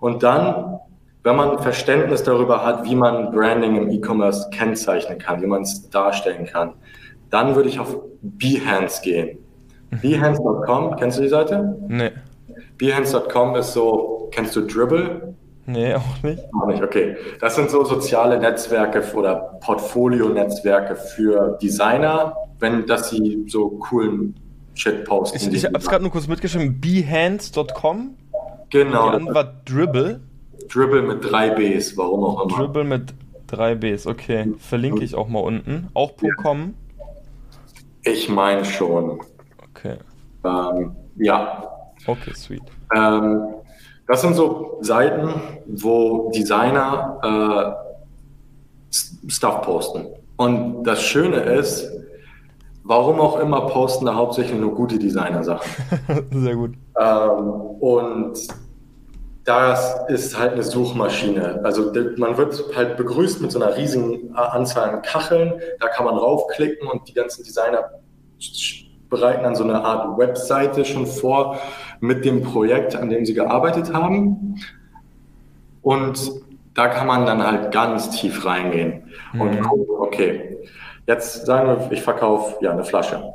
[0.00, 0.80] und dann,
[1.22, 5.90] wenn man Verständnis darüber hat, wie man Branding im E-Commerce kennzeichnen kann, wie man es
[5.90, 6.72] darstellen kann,
[7.30, 9.38] dann würde ich auf Behance gehen.
[9.90, 10.00] Mhm.
[10.00, 11.76] Behance.com, kennst du die Seite?
[11.88, 12.10] Nee.
[12.76, 15.34] Behance.com ist so, kennst du Dribble?
[15.66, 16.42] Nee, auch nicht.
[16.54, 17.16] Auch nicht, okay.
[17.40, 24.34] Das sind so soziale Netzwerke oder Portfolio-Netzwerke für Designer, wenn dass sie so coolen
[24.74, 25.36] Shit posten.
[25.36, 28.16] Ich, ich habe es gerade nur kurz mitgeschrieben, behance.com.
[28.70, 29.10] Genau.
[29.10, 30.20] Die andere war Dribble.
[30.72, 32.56] Dribble mit drei Bs, warum auch immer.
[32.56, 33.14] Dribble mit
[33.46, 34.52] drei Bs, okay.
[34.58, 35.88] Verlinke ich auch mal unten.
[35.94, 36.12] Auch
[36.42, 36.74] .com.
[38.08, 39.20] Ich meine schon.
[39.70, 39.98] Okay.
[40.44, 41.70] Ähm, ja.
[42.06, 42.62] Okay, sweet.
[42.94, 43.42] Ähm,
[44.06, 45.34] das sind so Seiten,
[45.66, 47.76] wo Designer
[48.90, 50.06] äh, Stuff posten.
[50.36, 51.86] Und das Schöne ist,
[52.84, 55.70] warum auch immer posten da hauptsächlich nur gute Designer-Sachen.
[56.32, 56.74] Sehr gut.
[56.98, 58.38] Ähm, und
[59.48, 61.60] das ist halt eine Suchmaschine.
[61.64, 65.54] Also man wird halt begrüßt mit so einer riesigen Anzahl an Kacheln.
[65.80, 67.90] Da kann man raufklicken und die ganzen Designer
[69.08, 71.58] bereiten dann so eine Art Webseite schon vor
[72.00, 74.60] mit dem Projekt, an dem sie gearbeitet haben.
[75.80, 76.30] Und
[76.74, 79.62] da kann man dann halt ganz tief reingehen und mhm.
[79.62, 80.58] gucken, okay,
[81.06, 83.32] jetzt sagen wir, ich verkaufe ja eine Flasche.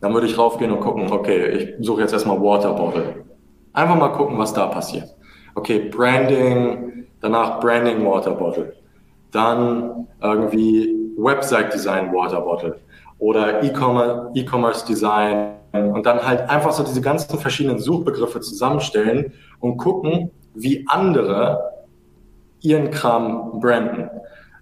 [0.00, 3.25] Dann würde ich raufgehen und gucken, okay, ich suche jetzt erstmal Water Bottle.
[3.76, 5.14] Einfach mal gucken, was da passiert.
[5.54, 8.72] Okay, Branding, danach Branding Water Bottle.
[9.32, 12.80] Dann irgendwie Website Design Water Bottle
[13.18, 20.30] oder E-Commerce Design und dann halt einfach so diese ganzen verschiedenen Suchbegriffe zusammenstellen und gucken,
[20.54, 21.84] wie andere
[22.60, 24.08] ihren Kram branden.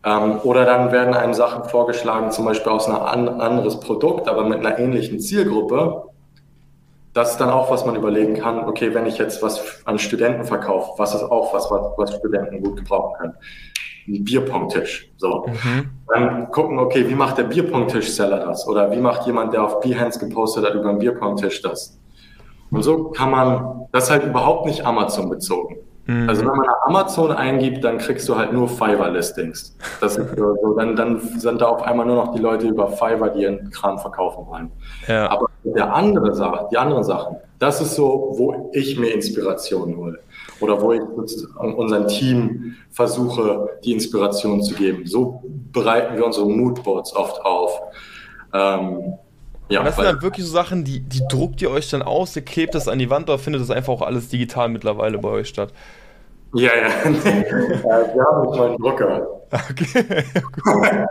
[0.05, 4.45] Ähm, oder dann werden einem Sachen vorgeschlagen, zum Beispiel aus einem an, anderes Produkt, aber
[4.45, 6.03] mit einer ähnlichen Zielgruppe.
[7.15, 10.45] Das ist dann auch, was man überlegen kann, okay, wenn ich jetzt was an Studenten
[10.45, 13.35] verkaufe, was ist auch was, was, was Studenten gut gebrauchen können
[14.09, 15.11] ein Bierpongtisch.
[15.17, 15.47] So.
[15.47, 15.91] Mhm.
[16.09, 18.67] Dann gucken, okay, wie macht der Bierpongtisch-Seller das?
[18.67, 21.99] Oder wie macht jemand, der auf Behance gepostet hat über einen Bierpongtisch das?
[22.71, 25.77] Und so kann man, das ist halt überhaupt nicht Amazon bezogen.
[26.07, 26.29] Mhm.
[26.29, 29.77] Also wenn man nach Amazon eingibt, dann kriegst du halt nur Fiverr-Listings.
[30.01, 33.31] Das ist so, dann, dann sind da auf einmal nur noch die Leute über Fiverr,
[33.31, 34.71] die ihren Kram verkaufen wollen.
[35.09, 35.31] Ja.
[35.31, 40.19] Aber der andere Sache, die anderen Sachen, das ist so, wo ich mir Inspiration hole.
[40.61, 41.01] Oder wo ich
[41.57, 45.07] unserem Team versuche, die Inspiration zu geben.
[45.07, 47.81] So bereiten wir unsere Moodboards oft auf.
[48.53, 49.15] Ähm,
[49.69, 52.37] ja, und das sind dann wirklich so Sachen, die, die druckt ihr euch dann aus,
[52.37, 55.29] ihr klebt das an die Wand oder findet das einfach auch alles digital mittlerweile bei
[55.29, 55.73] euch statt?
[56.55, 56.89] Ja, ja.
[57.05, 59.27] wir haben nicht mal einen Drucker.
[59.51, 60.05] Okay.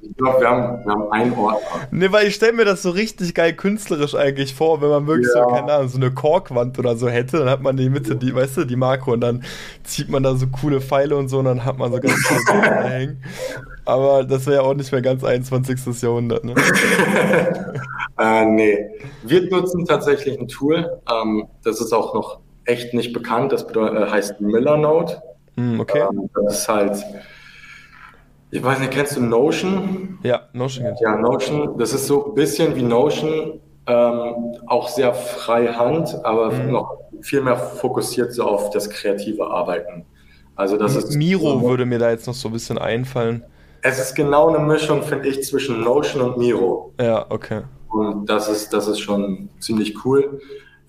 [0.00, 1.62] ich glaube, wir haben, wir haben einen Ort.
[1.90, 5.28] Ne, weil ich stelle mir das so richtig geil künstlerisch eigentlich vor, wenn man wirklich
[5.34, 5.42] ja.
[5.42, 8.16] so, keine Ahnung, so eine Korkwand oder so hätte, dann hat man in die Mitte,
[8.16, 9.42] die, weißt du, die Makro und dann
[9.84, 12.62] zieht man da so coole Pfeile und so und dann hat man so ganz viele
[12.62, 13.22] da hängen.
[13.86, 16.02] Aber das wäre ja auch nicht mehr ganz 21.
[16.02, 16.54] Jahrhundert, ne?
[18.18, 18.78] äh, nee.
[19.22, 23.52] Wir nutzen tatsächlich ein Tool, ähm, das ist auch noch echt nicht bekannt.
[23.52, 25.22] Das bedeutet, äh, heißt Millernote.
[25.56, 26.06] Mm, okay.
[26.10, 27.04] Ähm, das ist halt,
[28.50, 30.18] ich weiß nicht, kennst du Notion?
[30.22, 30.94] Ja, Notion.
[31.00, 31.78] Ja, Notion.
[31.78, 36.70] Das ist so ein bisschen wie Notion, ähm, auch sehr frei Hand, aber mhm.
[36.70, 40.06] noch viel mehr fokussiert so auf das kreative Arbeiten.
[40.56, 43.42] Also das ist Miro würde mir da jetzt noch so ein bisschen einfallen.
[43.82, 46.92] Es ist genau eine Mischung, finde ich, zwischen Notion und Miro.
[47.00, 47.62] Ja, okay.
[47.88, 50.40] Und das ist, das ist schon ziemlich cool.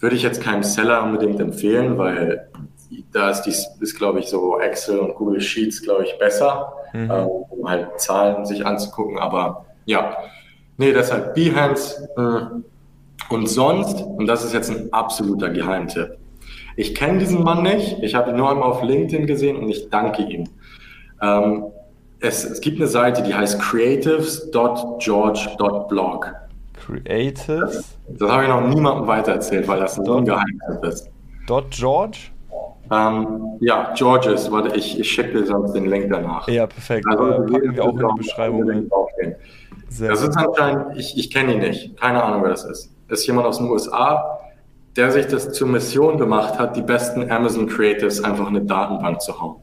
[0.02, 2.50] Würde ich jetzt keinem Seller unbedingt empfehlen, weil
[3.12, 7.12] da ist, dies, ist glaube ich, so Excel und Google Sheets, glaube ich, besser, mhm.
[7.12, 9.18] ähm, um halt Zahlen sich anzugucken.
[9.18, 10.18] Aber ja,
[10.78, 12.10] nee, deshalb Behance.
[12.18, 16.18] Äh, und sonst, und das ist jetzt ein absoluter Geheimtipp.
[16.76, 19.90] Ich kenne diesen Mann nicht, ich habe ihn nur einmal auf LinkedIn gesehen und ich
[19.90, 20.50] danke ihm.
[21.22, 21.66] Ähm,
[22.20, 26.34] es, es gibt eine Seite, die heißt creatives.george.blog.
[26.92, 27.98] Creatives.
[28.10, 31.10] Das habe ich noch niemandem weitererzählt, weil das ein Ungeheimnis ist.
[31.48, 32.32] Dot George?
[32.92, 34.52] Ähm, ja, Georges.
[34.52, 36.48] Warte, ich, ich schicke dir sonst den Link danach.
[36.48, 37.06] Ja, perfekt.
[37.10, 38.90] Also, äh, packen wir auch in die Beschreibung.
[39.90, 41.98] Das ist anscheinend, ich, ich kenne ihn nicht.
[42.00, 42.94] Keine Ahnung, wer das ist.
[43.08, 44.40] Das ist jemand aus den USA,
[44.96, 49.22] der sich das zur Mission gemacht hat, die besten Amazon Creatives einfach in eine Datenbank
[49.22, 49.58] zu hauen.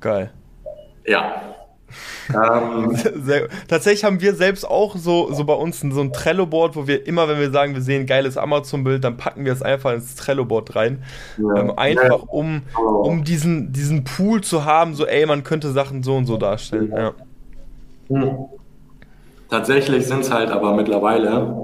[0.00, 0.30] Geil.
[1.06, 1.42] Ja,
[2.34, 6.86] ähm, Sehr, tatsächlich haben wir selbst auch so, so bei uns so ein Trello-Board, wo
[6.86, 9.92] wir immer, wenn wir sagen, wir sehen ein geiles Amazon-Bild, dann packen wir es einfach
[9.92, 11.02] ins Trello-Board rein.
[11.38, 11.56] Ja.
[11.56, 16.16] Ähm, einfach um, um diesen, diesen Pool zu haben, so ey, man könnte Sachen so
[16.16, 16.92] und so darstellen.
[16.94, 17.12] Ja.
[18.08, 18.36] Hm.
[19.50, 21.54] Tatsächlich sind es halt aber mittlerweile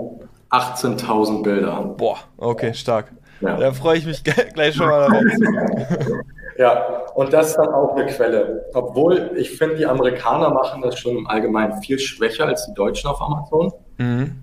[0.50, 1.94] 18.000 Bilder.
[1.96, 3.12] Boah, okay, stark.
[3.40, 3.56] Ja.
[3.56, 4.22] Da freue ich mich
[4.54, 5.22] gleich schon mal darauf.
[6.56, 8.66] Ja, und das ist dann auch eine Quelle.
[8.74, 13.10] Obwohl ich finde, die Amerikaner machen das schon im Allgemeinen viel schwächer als die Deutschen
[13.10, 13.72] auf Amazon.
[13.98, 14.36] Mhm.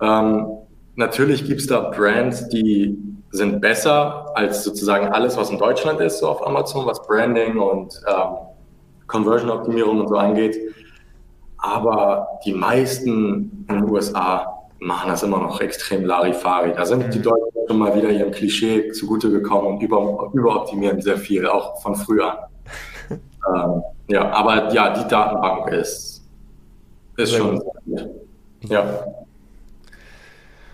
[0.00, 0.48] Ähm,
[0.96, 2.98] natürlich gibt es da Brands, die
[3.30, 8.00] sind besser als sozusagen alles, was in Deutschland ist, so auf Amazon, was Branding und
[8.08, 8.36] ähm,
[9.06, 10.56] Conversion-Optimierung und so angeht.
[11.58, 16.72] Aber die meisten in den USA machen das immer noch extrem Larifari.
[16.74, 17.22] Da sind die mhm.
[17.22, 21.94] Deutschen schon mal wieder ihrem Klischee zugute gekommen und über, überoptimieren sehr viel, auch von
[21.94, 22.48] früher.
[23.10, 26.22] ähm, ja, aber ja, die Datenbank ist,
[27.16, 28.08] ist schon gut.
[28.68, 29.06] Ja.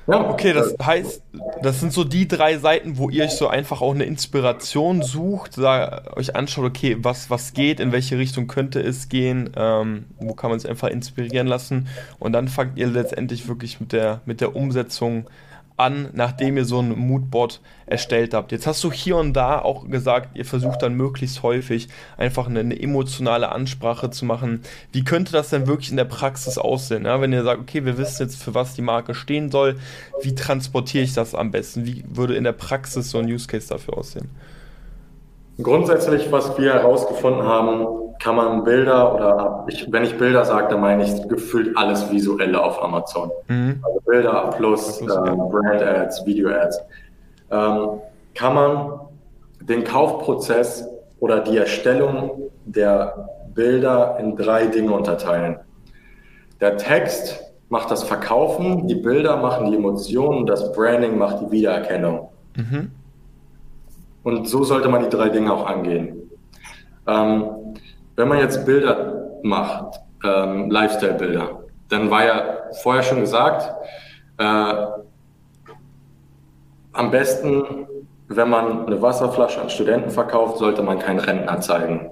[0.07, 1.23] Ja, okay, das heißt,
[1.63, 5.59] das sind so die drei Seiten, wo ihr euch so einfach auch eine Inspiration sucht,
[5.59, 10.35] da euch anschaut, okay, was, was geht, in welche Richtung könnte es gehen, ähm, wo
[10.35, 11.89] kann man sich einfach inspirieren lassen.
[12.19, 15.35] Und dann fangt ihr letztendlich wirklich mit der, mit der Umsetzung an,
[16.13, 18.53] nachdem ihr so ein Moodboard erstellt habt.
[18.53, 22.61] Jetzt hast du hier und da auch gesagt, ihr versucht dann möglichst häufig einfach eine,
[22.61, 24.63] eine emotionale Ansprache zu machen.
[24.93, 27.05] Wie könnte das denn wirklich in der Praxis aussehen?
[27.05, 29.77] Ja, wenn ihr sagt, okay, wir wissen jetzt, für was die Marke stehen soll,
[30.23, 31.87] wie transportiere ich das am besten?
[31.87, 34.31] Wie würde in der Praxis so ein Use Case dafür aussehen?
[35.63, 40.81] Grundsätzlich, was wir herausgefunden haben, kann man Bilder oder ich, wenn ich Bilder sage, dann
[40.81, 43.31] meine ich gefühlt alles Visuelle auf Amazon.
[43.49, 43.83] Mhm.
[43.83, 46.81] Also Bilder plus äh, Brand Ads, Video Ads.
[47.51, 48.01] Ähm,
[48.35, 49.01] kann man
[49.63, 50.87] den Kaufprozess
[51.19, 55.59] oder die Erstellung der Bilder in drei Dinge unterteilen.
[56.61, 62.29] Der Text macht das Verkaufen, die Bilder machen die Emotionen, das Branding macht die Wiedererkennung.
[62.57, 62.91] Mhm.
[64.23, 66.31] Und so sollte man die drei Dinge auch angehen.
[67.07, 67.45] Ähm,
[68.21, 73.75] wenn man jetzt Bilder macht, ähm, Lifestyle-Bilder, dann war ja vorher schon gesagt,
[74.37, 74.75] äh,
[76.93, 77.87] am besten,
[78.29, 82.11] wenn man eine Wasserflasche an Studenten verkauft, sollte man keinen Rentner zeigen.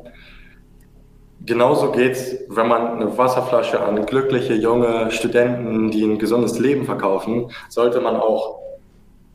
[1.44, 6.86] Genauso geht es, wenn man eine Wasserflasche an glückliche junge Studenten, die ein gesundes Leben
[6.86, 8.60] verkaufen, sollte man auch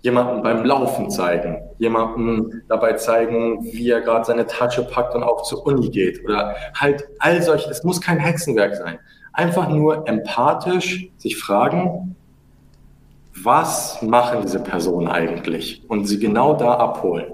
[0.03, 5.43] jemanden beim Laufen zeigen, jemanden dabei zeigen, wie er gerade seine Tasche packt und auch
[5.43, 8.99] zur Uni geht oder halt all solche, es muss kein Hexenwerk sein.
[9.31, 12.15] Einfach nur empathisch sich fragen,
[13.43, 17.31] was machen diese Personen eigentlich und sie genau da abholen.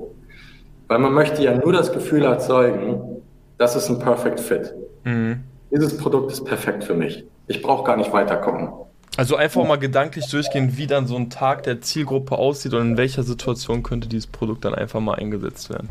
[0.88, 3.24] Weil man möchte ja nur das Gefühl erzeugen,
[3.58, 4.74] das ist ein Perfect Fit.
[5.04, 5.44] Mhm.
[5.72, 7.26] Dieses Produkt ist perfekt für mich.
[7.48, 8.70] Ich brauche gar nicht weiter gucken.
[9.18, 12.98] Also einfach mal gedanklich durchgehen, wie dann so ein Tag der Zielgruppe aussieht und in
[12.98, 15.90] welcher Situation könnte dieses Produkt dann einfach mal eingesetzt werden.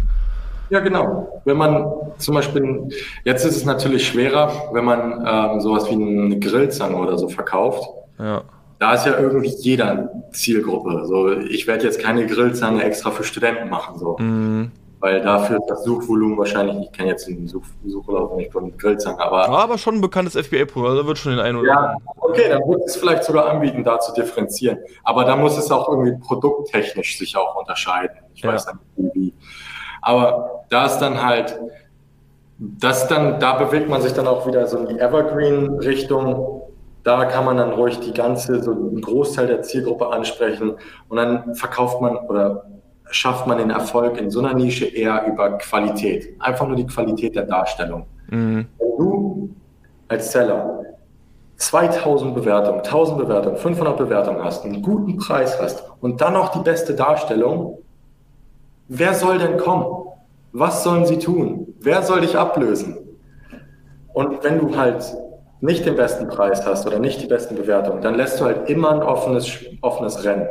[0.70, 1.42] Ja, genau.
[1.44, 1.86] Wenn man
[2.18, 2.88] zum Beispiel,
[3.24, 7.88] jetzt ist es natürlich schwerer, wenn man ähm, sowas wie eine Grillzange oder so verkauft.
[8.18, 8.42] Ja.
[8.78, 11.04] Da ist ja irgendwie jeder Zielgruppe.
[11.06, 13.98] So, ich werde jetzt keine Grillzange extra für Studenten machen.
[13.98, 14.16] So.
[14.18, 19.20] Mhm weil dafür das Suchvolumen wahrscheinlich, ich kenne jetzt den Such Suchlauf nicht von Grillzange,
[19.20, 19.46] aber.
[19.46, 22.48] Ja, aber schon ein bekanntes FBA-Produkt, also da wird schon den einen oder Ja, okay,
[22.48, 24.78] dann wird es vielleicht sogar anbieten, da zu differenzieren.
[25.04, 28.18] Aber da muss es auch irgendwie produkttechnisch sich auch unterscheiden.
[28.34, 28.52] Ich ja.
[28.52, 29.34] weiß nicht wie.
[30.02, 31.60] Aber da ist dann halt,
[32.58, 36.62] das dann, da bewegt man sich dann auch wieder so in die Evergreen-Richtung.
[37.04, 40.74] Da kann man dann ruhig die ganze, so einen Großteil der Zielgruppe ansprechen
[41.08, 42.66] und dann verkauft man oder
[43.10, 46.34] schafft man den Erfolg in so einer Nische eher über Qualität.
[46.40, 48.06] Einfach nur die Qualität der Darstellung.
[48.30, 48.66] Mhm.
[48.78, 49.50] Wenn du
[50.08, 50.84] als Seller
[51.56, 56.60] 2000 Bewertungen, 1000 Bewertungen, 500 Bewertungen hast, einen guten Preis hast und dann noch die
[56.60, 57.78] beste Darstellung,
[58.88, 59.86] wer soll denn kommen?
[60.52, 61.74] Was sollen sie tun?
[61.80, 62.96] Wer soll dich ablösen?
[64.14, 65.04] Und wenn du halt
[65.60, 68.92] nicht den besten Preis hast oder nicht die besten Bewertungen, dann lässt du halt immer
[68.92, 70.48] ein offenes, offenes Rennen.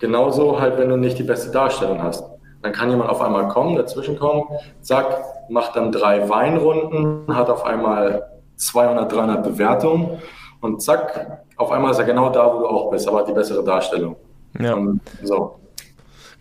[0.00, 2.24] Genauso halt, wenn du nicht die beste Darstellung hast.
[2.62, 4.44] Dann kann jemand auf einmal kommen, dazwischen kommen,
[4.80, 10.18] zack, macht dann drei Weinrunden, hat auf einmal 200, 300 Bewertungen
[10.60, 13.32] und zack, auf einmal ist er genau da, wo du auch bist, aber hat die
[13.32, 14.16] bessere Darstellung.
[14.58, 14.74] Ja.
[14.74, 15.56] Und so.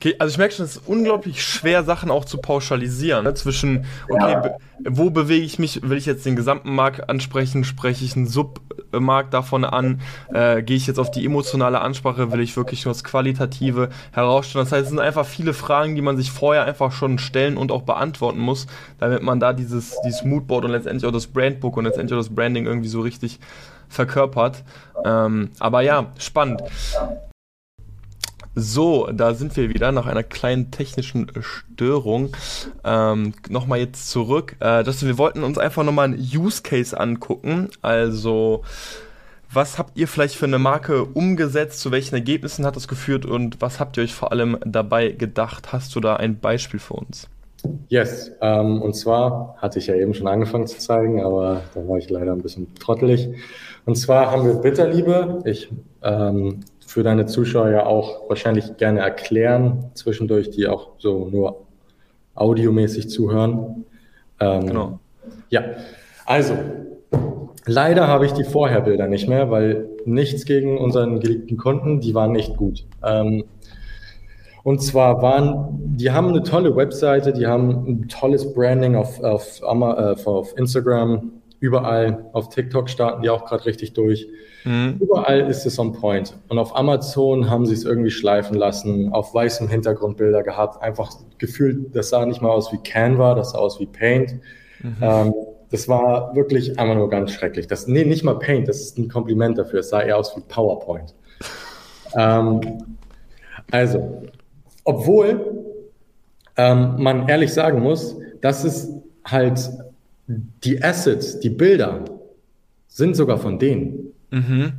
[0.01, 3.25] Okay, also ich merke schon, es ist unglaublich schwer, Sachen auch zu pauschalisieren.
[3.25, 3.33] Ne?
[3.33, 4.39] Zwischen, okay, ja.
[4.39, 5.81] be wo bewege ich mich?
[5.83, 7.65] Will ich jetzt den gesamten Markt ansprechen?
[7.65, 9.99] Spreche ich einen Submarkt davon an?
[10.33, 12.31] Äh, Gehe ich jetzt auf die emotionale Ansprache?
[12.31, 14.63] Will ich wirklich nur das Qualitative herausstellen?
[14.63, 17.69] Das heißt, es sind einfach viele Fragen, die man sich vorher einfach schon stellen und
[17.69, 18.67] auch beantworten muss,
[18.99, 22.33] damit man da dieses, dieses Moodboard und letztendlich auch das Brandbook und letztendlich auch das
[22.33, 23.38] Branding irgendwie so richtig
[23.89, 24.63] verkörpert.
[25.03, 26.62] Ähm, aber ja, spannend.
[28.55, 32.35] So, da sind wir wieder nach einer kleinen technischen Störung.
[32.83, 34.55] Ähm, nochmal jetzt zurück.
[34.59, 37.69] Äh, das, wir wollten uns einfach nochmal einen Use Case angucken.
[37.81, 38.63] Also,
[39.51, 41.79] was habt ihr vielleicht für eine Marke umgesetzt?
[41.79, 45.71] Zu welchen Ergebnissen hat das geführt und was habt ihr euch vor allem dabei gedacht?
[45.71, 47.29] Hast du da ein Beispiel für uns?
[47.89, 51.97] Yes, ähm, und zwar hatte ich ja eben schon angefangen zu zeigen, aber da war
[51.97, 53.29] ich leider ein bisschen trottelig.
[53.85, 55.41] Und zwar haben wir Bitterliebe.
[55.45, 55.69] Ich
[56.01, 61.67] ähm, für deine Zuschauer ja auch wahrscheinlich gerne erklären, zwischendurch, die auch so nur
[62.34, 63.86] audiomäßig zuhören.
[64.39, 64.99] Ähm, genau.
[65.52, 65.65] Ja,
[66.25, 66.56] also,
[67.67, 72.32] leider habe ich die Vorherbilder nicht mehr, weil nichts gegen unseren geliebten Kunden, die waren
[72.32, 72.88] nicht gut.
[73.06, 73.43] Ähm,
[74.63, 79.62] und zwar waren, die haben eine tolle Webseite, die haben ein tolles Branding auf, auf,
[79.62, 84.28] äh, auf Instagram, überall, auf TikTok starten die auch gerade richtig durch.
[84.63, 84.98] Mhm.
[85.00, 86.36] Überall ist es on point.
[86.48, 90.82] Und auf Amazon haben sie es irgendwie schleifen lassen, auf weißem Hintergrund Bilder gehabt.
[90.82, 94.36] Einfach gefühlt, das sah nicht mal aus wie Canva, das sah aus wie Paint.
[94.82, 94.95] Mhm.
[95.02, 95.34] Ähm,
[95.72, 97.67] das war wirklich einfach nur ganz schrecklich.
[97.67, 99.82] Das, nee, nicht mal Paint, das ist ein Kompliment dafür.
[99.82, 101.13] Es sah eher aus wie PowerPoint.
[102.15, 102.98] ähm,
[103.72, 104.24] also,
[104.84, 105.65] obwohl
[106.58, 108.91] ähm, man ehrlich sagen muss, dass es
[109.26, 109.69] halt
[110.29, 112.05] die Assets, die Bilder,
[112.87, 114.13] sind sogar von denen.
[114.29, 114.73] Mhm.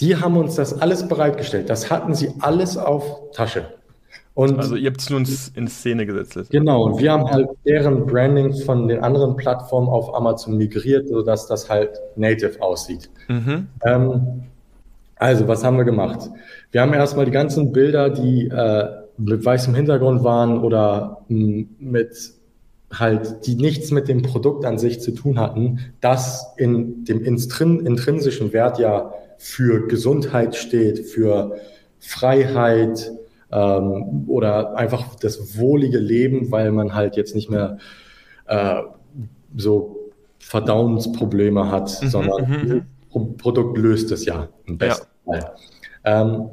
[0.00, 1.70] Die haben uns das alles bereitgestellt.
[1.70, 3.66] Das hatten sie alles auf Tasche.
[4.34, 6.50] Und also ihr habt es nun in Szene gesetzt.
[6.50, 11.46] Genau, und wir haben halt deren Branding von den anderen Plattformen auf Amazon migriert, sodass
[11.46, 13.10] das halt native aussieht.
[13.28, 13.68] Mhm.
[13.84, 14.44] Ähm,
[15.16, 16.30] also, was haben wir gemacht?
[16.72, 22.32] Wir haben erstmal die ganzen Bilder, die äh, mit weißem Hintergrund waren oder mit
[22.92, 28.52] halt, die nichts mit dem Produkt an sich zu tun hatten, das in dem intrinsischen
[28.52, 31.56] Wert ja für Gesundheit steht, für
[31.98, 33.12] Freiheit
[33.50, 37.78] ähm, oder einfach das wohlige Leben, weil man halt jetzt nicht mehr
[38.46, 38.82] äh,
[39.56, 42.82] so Verdauungsprobleme hat, mhm, sondern mhm, mhm.
[43.12, 45.32] das Produkt löst es ja im besten ja.
[45.32, 45.54] Fall.
[46.04, 46.48] Ähm,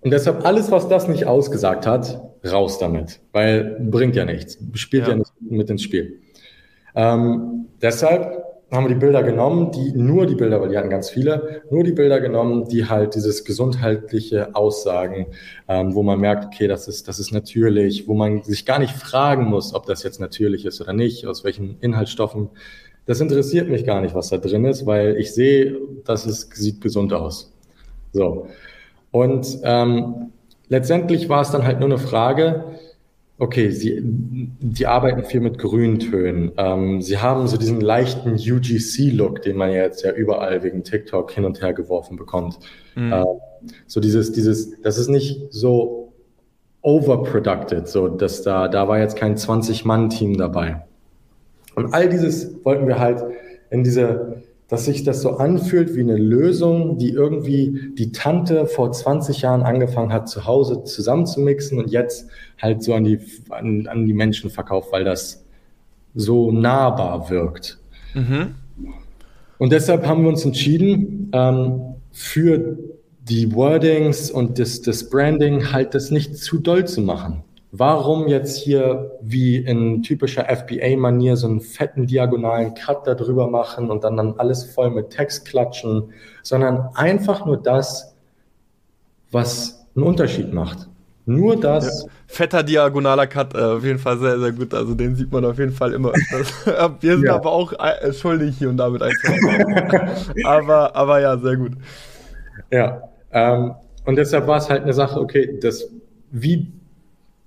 [0.00, 2.20] und deshalb alles, was das nicht ausgesagt hat,
[2.50, 6.20] raus damit, weil bringt ja nichts, spielt ja, ja nicht mit ins Spiel.
[6.94, 11.10] Ähm, deshalb haben wir die Bilder genommen, die nur die Bilder, weil die hatten ganz
[11.10, 15.26] viele, nur die Bilder genommen, die halt dieses gesundheitliche Aussagen,
[15.68, 18.94] ähm, wo man merkt, okay, das ist, das ist natürlich, wo man sich gar nicht
[18.94, 22.50] fragen muss, ob das jetzt natürlich ist oder nicht, aus welchen Inhaltsstoffen.
[23.06, 26.80] Das interessiert mich gar nicht, was da drin ist, weil ich sehe, dass es sieht
[26.80, 27.52] gesund aus.
[28.12, 28.48] So.
[29.10, 30.32] Und ähm,
[30.68, 32.64] letztendlich war es dann halt nur eine Frage,
[33.36, 36.52] Okay, Sie, die arbeiten viel mit Grüntönen.
[36.56, 41.44] Ähm, Sie haben so diesen leichten UGC-Look, den man jetzt ja überall wegen TikTok hin
[41.44, 42.60] und her geworfen bekommt.
[42.94, 43.12] Mhm.
[43.12, 43.24] Ähm,
[43.88, 46.12] so dieses, dieses, das ist nicht so
[46.82, 50.84] overproducted, so dass da, da war jetzt kein 20-Mann-Team dabei.
[51.74, 53.24] Und all dieses wollten wir halt
[53.70, 58.92] in diese dass sich das so anfühlt wie eine Lösung, die irgendwie die Tante vor
[58.92, 62.28] 20 Jahren angefangen hat, zu Hause zusammenzumixen und jetzt
[62.60, 63.18] halt so an die,
[63.50, 65.44] an, an die Menschen verkauft, weil das
[66.14, 67.78] so nahbar wirkt.
[68.14, 68.54] Mhm.
[69.58, 71.80] Und deshalb haben wir uns entschieden, ähm,
[72.12, 72.78] für
[73.28, 77.42] die Wordings und das, das Branding halt das nicht zu doll zu machen.
[77.76, 83.90] Warum jetzt hier wie in typischer FBA-Manier so einen fetten diagonalen Cut da drüber machen
[83.90, 86.12] und dann, dann alles voll mit Text klatschen,
[86.44, 88.14] sondern einfach nur das,
[89.32, 90.88] was einen Unterschied macht.
[91.26, 92.04] Nur das.
[92.04, 94.72] Ja, fetter diagonaler Cut, äh, auf jeden Fall sehr, sehr gut.
[94.72, 96.12] Also den sieht man auf jeden Fall immer
[97.00, 97.34] Wir sind ja.
[97.34, 99.02] aber auch äh, schuldig hier und damit
[100.44, 101.72] aber, aber ja, sehr gut.
[102.70, 103.02] Ja.
[103.32, 105.90] Ähm, und deshalb war es halt eine Sache, okay, das,
[106.30, 106.70] wie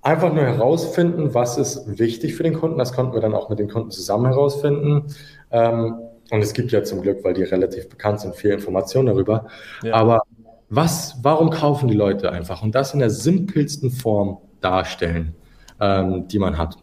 [0.02, 2.78] einfach nur herausfinden, was ist wichtig für den Kunden.
[2.78, 5.14] Das konnten wir dann auch mit den Kunden zusammen herausfinden.
[5.50, 5.94] Ähm,
[6.30, 9.46] und es gibt ja zum Glück, weil die relativ bekannt sind, viel Information darüber.
[9.82, 9.94] Ja.
[9.94, 10.22] Aber
[10.68, 12.62] was, warum kaufen die Leute einfach?
[12.62, 15.34] Und das in der simpelsten Form darstellen,
[15.80, 16.76] ähm, die man hat.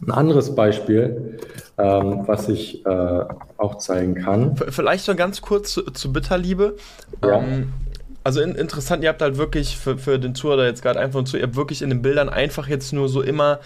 [0.00, 1.38] Ein anderes Beispiel,
[1.78, 3.24] ähm, was ich äh,
[3.56, 4.56] auch zeigen kann.
[4.56, 6.76] Vielleicht noch ganz kurz zu, zu Bitterliebe.
[7.22, 7.40] Ja.
[7.40, 7.72] Ähm,
[8.24, 11.36] also in, interessant, ihr habt halt wirklich für, für den Zuhörer jetzt gerade einfach zu,
[11.36, 13.60] ihr habt wirklich in den Bildern einfach jetzt nur so immer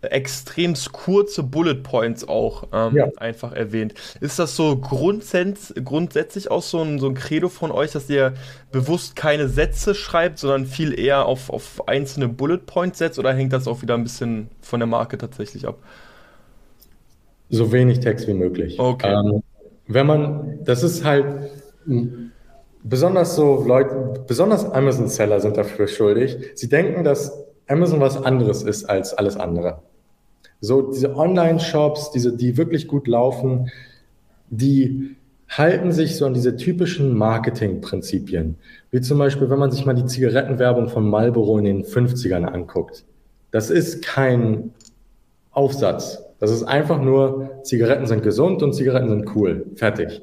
[0.00, 3.08] extrem kurze Bullet Points auch ähm, ja.
[3.18, 3.94] einfach erwähnt.
[4.20, 8.34] Ist das so grundsätz grundsätzlich auch so ein, so ein Credo von euch, dass ihr
[8.72, 13.52] bewusst keine Sätze schreibt, sondern viel eher auf, auf einzelne Bullet Points setzt oder hängt
[13.52, 15.78] das auch wieder ein bisschen von der Marke tatsächlich ab?
[17.50, 18.80] So wenig Text wie möglich.
[18.80, 19.12] Okay.
[19.12, 19.42] Ähm,
[19.86, 21.50] wenn man, das ist halt
[22.88, 26.36] besonders so Leute, besonders Amazon-Seller sind dafür schuldig.
[26.54, 29.82] Sie denken, dass Amazon was anderes ist als alles andere.
[30.60, 33.70] So diese Online-Shops, diese, die wirklich gut laufen,
[34.48, 35.16] die
[35.48, 38.56] halten sich so an diese typischen Marketing-Prinzipien.
[38.90, 43.04] Wie zum Beispiel, wenn man sich mal die Zigarettenwerbung von Marlboro in den 50ern anguckt.
[43.50, 44.72] Das ist kein
[45.50, 46.22] Aufsatz.
[46.38, 49.66] Das ist einfach nur, Zigaretten sind gesund und Zigaretten sind cool.
[49.74, 50.20] Fertig.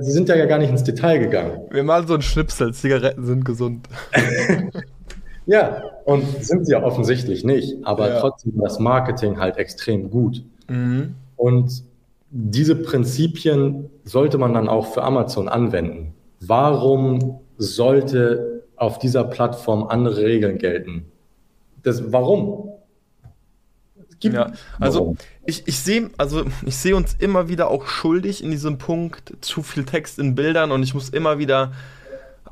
[0.00, 1.62] Sie sind ja gar nicht ins Detail gegangen.
[1.70, 3.88] Wir malen so ein Schnipsel, Zigaretten sind gesund.
[5.46, 8.20] ja, und sind sie ja offensichtlich nicht, aber ja.
[8.20, 10.44] trotzdem das Marketing halt extrem gut.
[10.68, 11.14] Mhm.
[11.36, 11.84] Und
[12.30, 16.14] diese Prinzipien sollte man dann auch für Amazon anwenden.
[16.40, 21.06] Warum sollte auf dieser Plattform andere Regeln gelten?
[21.82, 22.70] Das, warum?
[24.20, 25.16] Gibt ja, also
[25.50, 29.62] ich, ich sehe also ich sehe uns immer wieder auch schuldig in diesem Punkt zu
[29.62, 31.72] viel Text in Bildern und ich muss immer wieder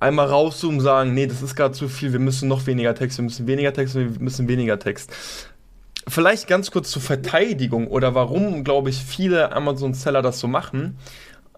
[0.01, 3.18] einmal rauszoomen und sagen, nee, das ist gerade zu viel, wir müssen noch weniger Text,
[3.18, 5.11] wir müssen weniger Text, wir müssen weniger Text.
[6.07, 10.96] Vielleicht ganz kurz zur Verteidigung oder warum, glaube ich, viele Amazon-Seller das so machen.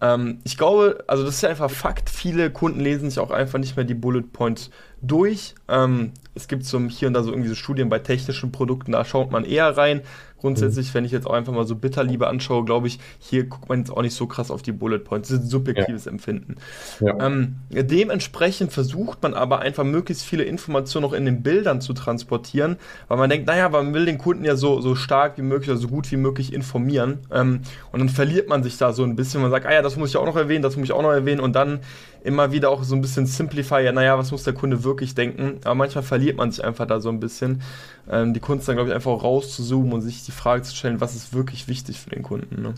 [0.00, 3.58] Ähm, ich glaube, also das ist ja einfach Fakt, viele Kunden lesen sich auch einfach
[3.58, 4.70] nicht mehr die Bullet Points
[5.02, 5.54] durch.
[5.68, 9.04] Ähm, es gibt so hier und da so irgendwie so Studien bei technischen Produkten, da
[9.04, 10.00] schaut man eher rein.
[10.40, 10.94] Grundsätzlich, mhm.
[10.94, 13.90] wenn ich jetzt auch einfach mal so Bitterliebe anschaue, glaube ich, hier guckt man jetzt
[13.90, 15.28] auch nicht so krass auf die Bullet Points.
[15.28, 16.12] Das ist ein subjektives ja.
[16.12, 16.56] Empfinden.
[17.00, 17.18] Ja.
[17.20, 22.76] Ähm, dementsprechend versucht man aber einfach möglichst viele Informationen noch in den Bildern zu transportieren,
[23.08, 25.78] weil man denkt, naja, man will den Kunden ja so, so stark wie möglich oder
[25.78, 27.18] so gut wie möglich informieren.
[27.30, 27.60] Ähm,
[27.92, 29.42] und dann verliert man sich da so ein bisschen.
[29.42, 31.12] Man sagt, ah ja, das muss ich auch noch erwähnen, das muss ich auch noch
[31.12, 31.40] erwähnen.
[31.40, 31.80] Und dann
[32.22, 35.60] immer wieder auch so ein bisschen simplify, ja, naja, was muss der Kunde wirklich denken?
[35.64, 37.62] Aber manchmal verliert man sich einfach da so ein bisschen.
[38.10, 41.14] Ähm, die Kunst dann, glaube ich, einfach rauszuzoomen und sich die Frage zu stellen, was
[41.14, 42.62] ist wirklich wichtig für den Kunden.
[42.62, 42.74] Ne?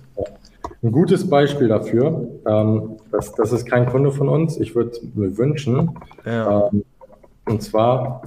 [0.82, 5.36] Ein gutes Beispiel dafür, ähm, das, das ist kein Kunde von uns, ich würde mir
[5.38, 6.68] wünschen, ja.
[6.72, 6.84] ähm,
[7.46, 8.22] und zwar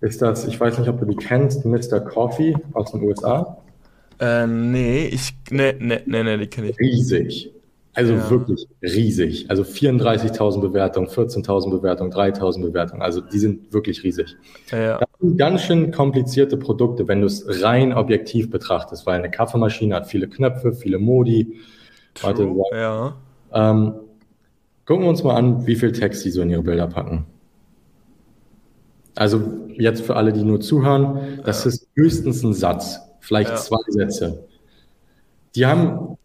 [0.00, 2.00] ist das, ich weiß nicht, ob du die kennst, Mr.
[2.00, 3.58] Coffee aus den USA.
[4.20, 6.78] Äh, nee, ich, nee, nee, nee, nee die kenne ich.
[6.78, 7.53] Riesig.
[7.94, 8.28] Also ja.
[8.28, 9.48] wirklich riesig.
[9.48, 13.02] Also 34.000 Bewertungen, 14.000 Bewertungen, 3.000 Bewertungen.
[13.02, 14.36] Also die sind wirklich riesig.
[14.72, 14.98] Ja.
[14.98, 19.94] Das sind ganz schön komplizierte Produkte, wenn du es rein objektiv betrachtest, weil eine Kaffeemaschine
[19.94, 21.60] hat viele Knöpfe, viele Modi.
[22.14, 23.16] True, Warte, ja.
[23.52, 23.94] Ähm,
[24.86, 27.26] gucken wir uns mal an, wie viel Text die so in ihre Bilder packen.
[29.14, 29.40] Also
[29.78, 31.68] jetzt für alle, die nur zuhören, das ja.
[31.68, 34.44] ist höchstens ein Satz, vielleicht zwei Sätze.
[35.54, 36.16] Die haben,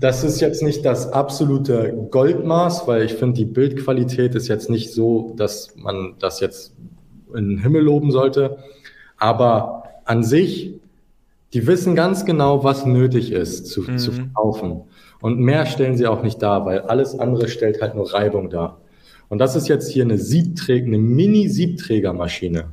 [0.00, 4.92] das ist jetzt nicht das absolute Goldmaß, weil ich finde, die Bildqualität ist jetzt nicht
[4.92, 6.74] so, dass man das jetzt
[7.34, 8.58] in den Himmel loben sollte.
[9.16, 10.74] Aber an sich,
[11.52, 13.98] die wissen ganz genau, was nötig ist zu, mhm.
[13.98, 14.82] zu verkaufen.
[15.20, 18.80] Und mehr stellen sie auch nicht dar, weil alles andere stellt halt nur Reibung dar.
[19.28, 22.66] Und das ist jetzt hier eine Siebträger, eine Mini-Siebträgermaschine.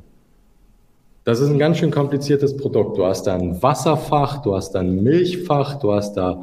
[1.24, 2.96] Das ist ein ganz schön kompliziertes Produkt.
[2.96, 6.42] Du hast da ein Wasserfach, du hast da ein Milchfach, du hast da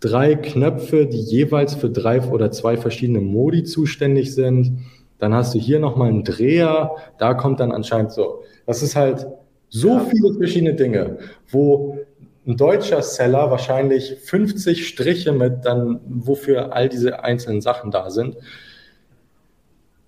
[0.00, 4.78] drei Knöpfe, die jeweils für drei oder zwei verschiedene Modi zuständig sind.
[5.18, 8.42] Dann hast du hier nochmal einen Dreher, da kommt dann anscheinend so.
[8.66, 9.26] Das ist halt
[9.68, 11.18] so viele verschiedene Dinge,
[11.50, 11.98] wo
[12.46, 18.36] ein deutscher Seller wahrscheinlich 50 Striche mit dann, wofür all diese einzelnen Sachen da sind.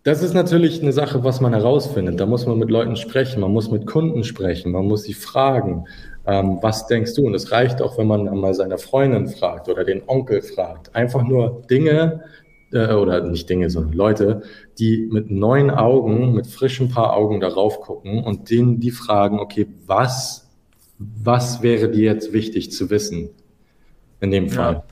[0.02, 2.20] Das ist natürlich eine Sache, was man herausfindet.
[2.20, 5.86] Da muss man mit Leuten sprechen, man muss mit Kunden sprechen, man muss sie fragen,
[6.26, 7.26] ähm, was denkst du?
[7.26, 10.94] Und es reicht auch, wenn man mal seine Freundin fragt oder den Onkel fragt.
[10.94, 12.24] Einfach nur Dinge,
[12.72, 14.42] äh, oder nicht Dinge, sondern Leute,
[14.78, 19.66] die mit neuen Augen, mit frischen paar Augen darauf gucken und denen die fragen, okay,
[19.86, 20.48] was,
[20.98, 23.30] was wäre dir jetzt wichtig zu wissen?
[24.20, 24.72] In dem Fall.
[24.72, 24.84] Ja.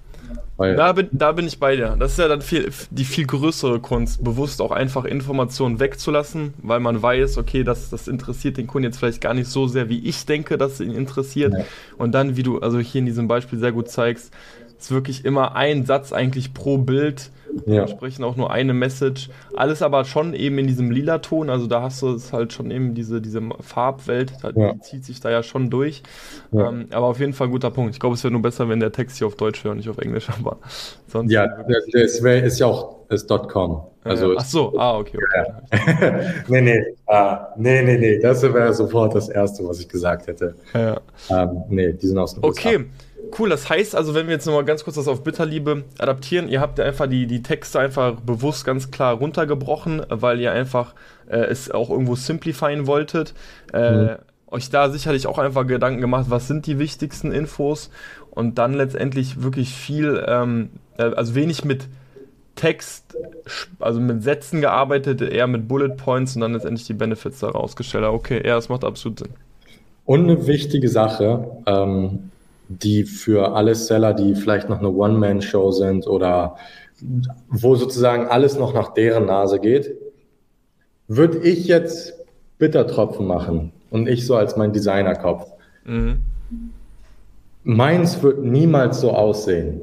[0.56, 1.96] Weil da, bin, da bin ich bei dir.
[1.98, 6.78] Das ist ja dann viel, die viel größere Kunst, bewusst auch einfach Informationen wegzulassen, weil
[6.78, 9.98] man weiß, okay, das, das interessiert den Kunden jetzt vielleicht gar nicht so sehr, wie
[10.06, 11.52] ich denke, dass es ihn interessiert.
[11.52, 11.64] Ja.
[11.98, 14.32] Und dann, wie du also hier in diesem Beispiel sehr gut zeigst,
[14.84, 17.30] ist wirklich immer ein Satz eigentlich pro Bild
[17.66, 17.86] ja.
[17.86, 19.30] sprechen auch nur eine Message.
[19.54, 22.70] Alles aber schon eben in diesem lila Ton, also da hast du es halt schon
[22.70, 24.78] eben diese, diese Farbwelt, die ja.
[24.80, 26.02] zieht sich da ja schon durch.
[26.52, 26.68] Ja.
[26.68, 27.94] Ähm, aber auf jeden Fall ein guter Punkt.
[27.94, 29.88] Ich glaube, es wäre nur besser, wenn der Text hier auf Deutsch wäre und nicht
[29.88, 30.58] auf Englisch, aber
[31.08, 31.32] sonst.
[31.32, 31.46] Ja,
[31.92, 33.82] das wär, ist ja auch das .com.
[34.02, 35.16] Also Ach so, ah, okay.
[35.16, 36.20] okay.
[36.48, 40.54] nee, nee, uh, nee, nee, nee, das wäre sofort das Erste, was ich gesagt hätte.
[40.74, 41.00] Ja.
[41.30, 42.84] Ähm, nee, die sind aus dem Okay.
[43.36, 46.60] Cool, das heißt also, wenn wir jetzt nochmal ganz kurz das auf Bitterliebe adaptieren, ihr
[46.60, 50.94] habt einfach die, die Texte einfach bewusst ganz klar runtergebrochen, weil ihr einfach
[51.28, 53.34] äh, es auch irgendwo simplifieren wolltet.
[53.72, 54.10] Äh, mhm.
[54.48, 57.90] Euch da sicherlich auch einfach Gedanken gemacht, was sind die wichtigsten Infos
[58.30, 61.88] und dann letztendlich wirklich viel, ähm, äh, also wenig mit
[62.54, 63.16] Text,
[63.80, 68.04] also mit Sätzen gearbeitet, eher mit Bullet Points und dann letztendlich die Benefits da rausgestellt.
[68.04, 69.30] Okay, ja, das macht absolut Sinn.
[70.04, 72.30] Und eine wichtige Sache, ähm,
[72.68, 76.56] die für alle Seller, die vielleicht noch eine One-Man-Show sind oder
[77.48, 79.96] wo sozusagen alles noch nach deren Nase geht,
[81.08, 82.14] würde ich jetzt
[82.58, 85.46] Bittertropfen machen und ich so als mein Designerkopf.
[85.84, 86.20] Mhm.
[87.64, 89.80] Meins wird niemals so aussehen.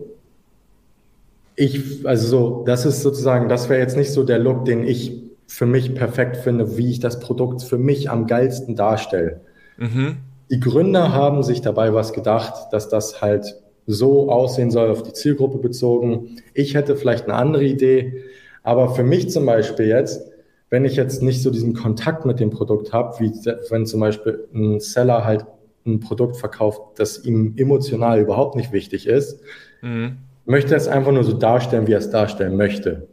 [1.56, 5.22] Ich, also so, das ist sozusagen, das wäre jetzt nicht so der Look, den ich
[5.48, 9.42] für mich perfekt finde, wie ich das Produkt für mich am geilsten darstelle.
[9.78, 10.18] Mhm.
[10.52, 13.56] Die Gründer haben sich dabei was gedacht, dass das halt
[13.88, 16.38] so aussehen soll, auf die Zielgruppe bezogen.
[16.54, 18.26] Ich hätte vielleicht eine andere Idee,
[18.62, 20.30] aber für mich zum Beispiel jetzt,
[20.70, 23.32] wenn ich jetzt nicht so diesen Kontakt mit dem Produkt habe, wie
[23.70, 25.46] wenn zum Beispiel ein Seller halt
[25.86, 29.40] ein Produkt verkauft, das ihm emotional überhaupt nicht wichtig ist,
[29.82, 30.18] mhm.
[30.46, 33.08] möchte er es einfach nur so darstellen, wie er es darstellen möchte.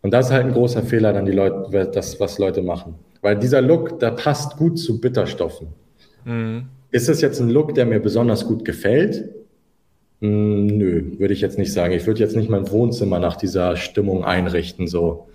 [0.00, 2.94] Und das ist halt ein großer Fehler, dann die Leute, das, was Leute machen.
[3.20, 5.68] Weil dieser Look, der passt gut zu Bitterstoffen.
[6.26, 6.66] Mhm.
[6.90, 9.30] Ist es jetzt ein Look, der mir besonders gut gefällt?
[10.20, 11.92] Hm, nö, würde ich jetzt nicht sagen.
[11.94, 15.28] Ich würde jetzt nicht mein Wohnzimmer nach dieser Stimmung einrichten, so.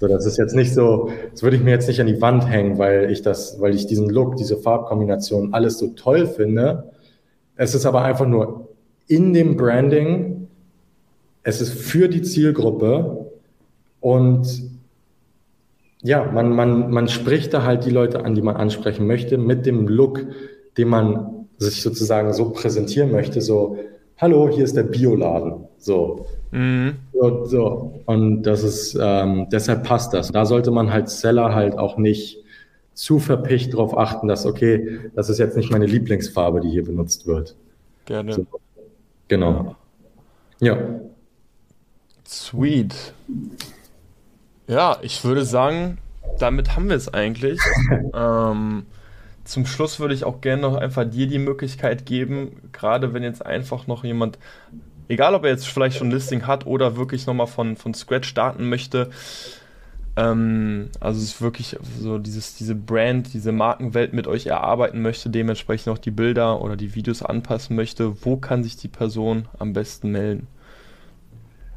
[0.00, 2.48] So, das ist jetzt nicht so, das würde ich mir jetzt nicht an die Wand
[2.48, 6.90] hängen, weil ich das, weil ich diesen Look, diese Farbkombination alles so toll finde.
[7.56, 8.68] Es ist aber einfach nur
[9.06, 10.48] in dem Branding,
[11.44, 13.30] es ist für die Zielgruppe
[14.00, 14.70] und
[16.02, 19.66] ja, man, man, man spricht da halt die Leute an, die man ansprechen möchte, mit
[19.66, 20.26] dem Look,
[20.76, 23.78] den man sich sozusagen so präsentieren möchte, so,
[24.18, 26.26] hallo, hier ist der Bioladen, so.
[26.50, 26.96] Mhm.
[27.12, 28.00] so, so.
[28.06, 30.30] Und das ist, ähm, deshalb passt das.
[30.30, 32.38] Da sollte man halt Seller halt auch nicht
[32.94, 37.26] zu verpicht darauf achten, dass, okay, das ist jetzt nicht meine Lieblingsfarbe, die hier benutzt
[37.26, 37.56] wird.
[38.04, 38.32] Gerne.
[38.32, 38.46] So.
[39.28, 39.76] Genau.
[40.60, 40.76] Ja.
[42.26, 43.14] Sweet.
[44.72, 45.98] Ja, ich würde sagen,
[46.38, 47.60] damit haben wir es eigentlich.
[48.14, 48.86] ähm,
[49.44, 53.44] zum Schluss würde ich auch gerne noch einfach dir die Möglichkeit geben, gerade wenn jetzt
[53.44, 54.38] einfach noch jemand,
[55.08, 58.26] egal ob er jetzt vielleicht schon ein Listing hat oder wirklich nochmal von, von Scratch
[58.26, 59.10] starten möchte,
[60.16, 65.28] ähm, also es ist wirklich so dieses, diese Brand, diese Markenwelt mit euch erarbeiten möchte,
[65.28, 69.74] dementsprechend auch die Bilder oder die Videos anpassen möchte, wo kann sich die Person am
[69.74, 70.46] besten melden?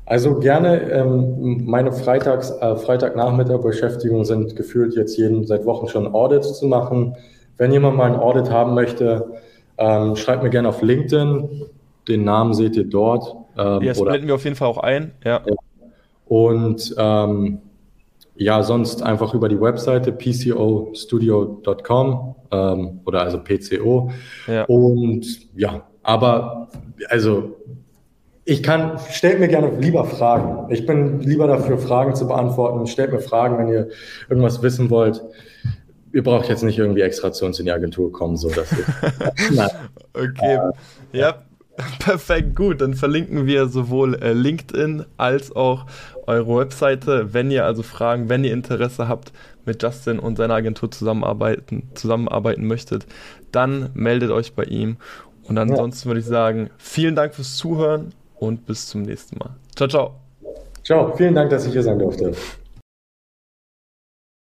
[0.05, 6.59] Also gerne, ähm, meine Freitags, äh, Freitagnachmittag-Beschäftigungen sind gefühlt jetzt jeden seit Wochen schon Audits
[6.59, 7.15] zu machen.
[7.57, 9.33] Wenn jemand mal ein Audit haben möchte,
[9.77, 11.65] ähm, schreibt mir gerne auf LinkedIn.
[12.07, 13.35] Den Namen seht ihr dort.
[13.57, 15.13] Ähm, ja, das blenden wir auf jeden Fall auch ein.
[15.23, 15.41] Ja.
[16.27, 17.61] Und ähm,
[18.35, 24.11] ja, sonst einfach über die Webseite pcostudio.com ähm, oder also PCO.
[24.47, 24.65] Ja.
[24.65, 25.25] Und
[25.55, 26.69] ja, aber
[27.09, 27.55] also
[28.47, 30.71] ich kann, stellt mir gerne lieber Fragen.
[30.71, 32.85] Ich bin lieber dafür, Fragen zu beantworten.
[32.85, 33.89] Stellt mir Fragen, wenn ihr
[34.29, 35.23] irgendwas wissen wollt.
[36.13, 38.67] Ihr braucht jetzt nicht irgendwie extra zu uns in die Agentur kommen, so dass
[39.51, 39.69] Nein.
[40.13, 40.59] Okay.
[41.11, 41.43] Äh, ja,
[41.99, 42.81] perfekt, gut.
[42.81, 45.87] Dann verlinken wir sowohl äh, LinkedIn als auch
[46.27, 47.33] eure Webseite.
[47.33, 49.33] Wenn ihr also Fragen, wenn ihr Interesse habt,
[49.65, 53.07] mit Justin und seiner Agentur zusammenarbeiten, zusammenarbeiten möchtet,
[53.51, 54.97] dann meldet euch bei ihm.
[55.47, 56.11] Und ansonsten ja.
[56.11, 59.55] würde ich sagen, vielen Dank fürs Zuhören und bis zum nächsten Mal.
[59.75, 60.15] Ciao, ciao.
[60.83, 62.33] Ciao, vielen Dank, dass ich hier sein durfte.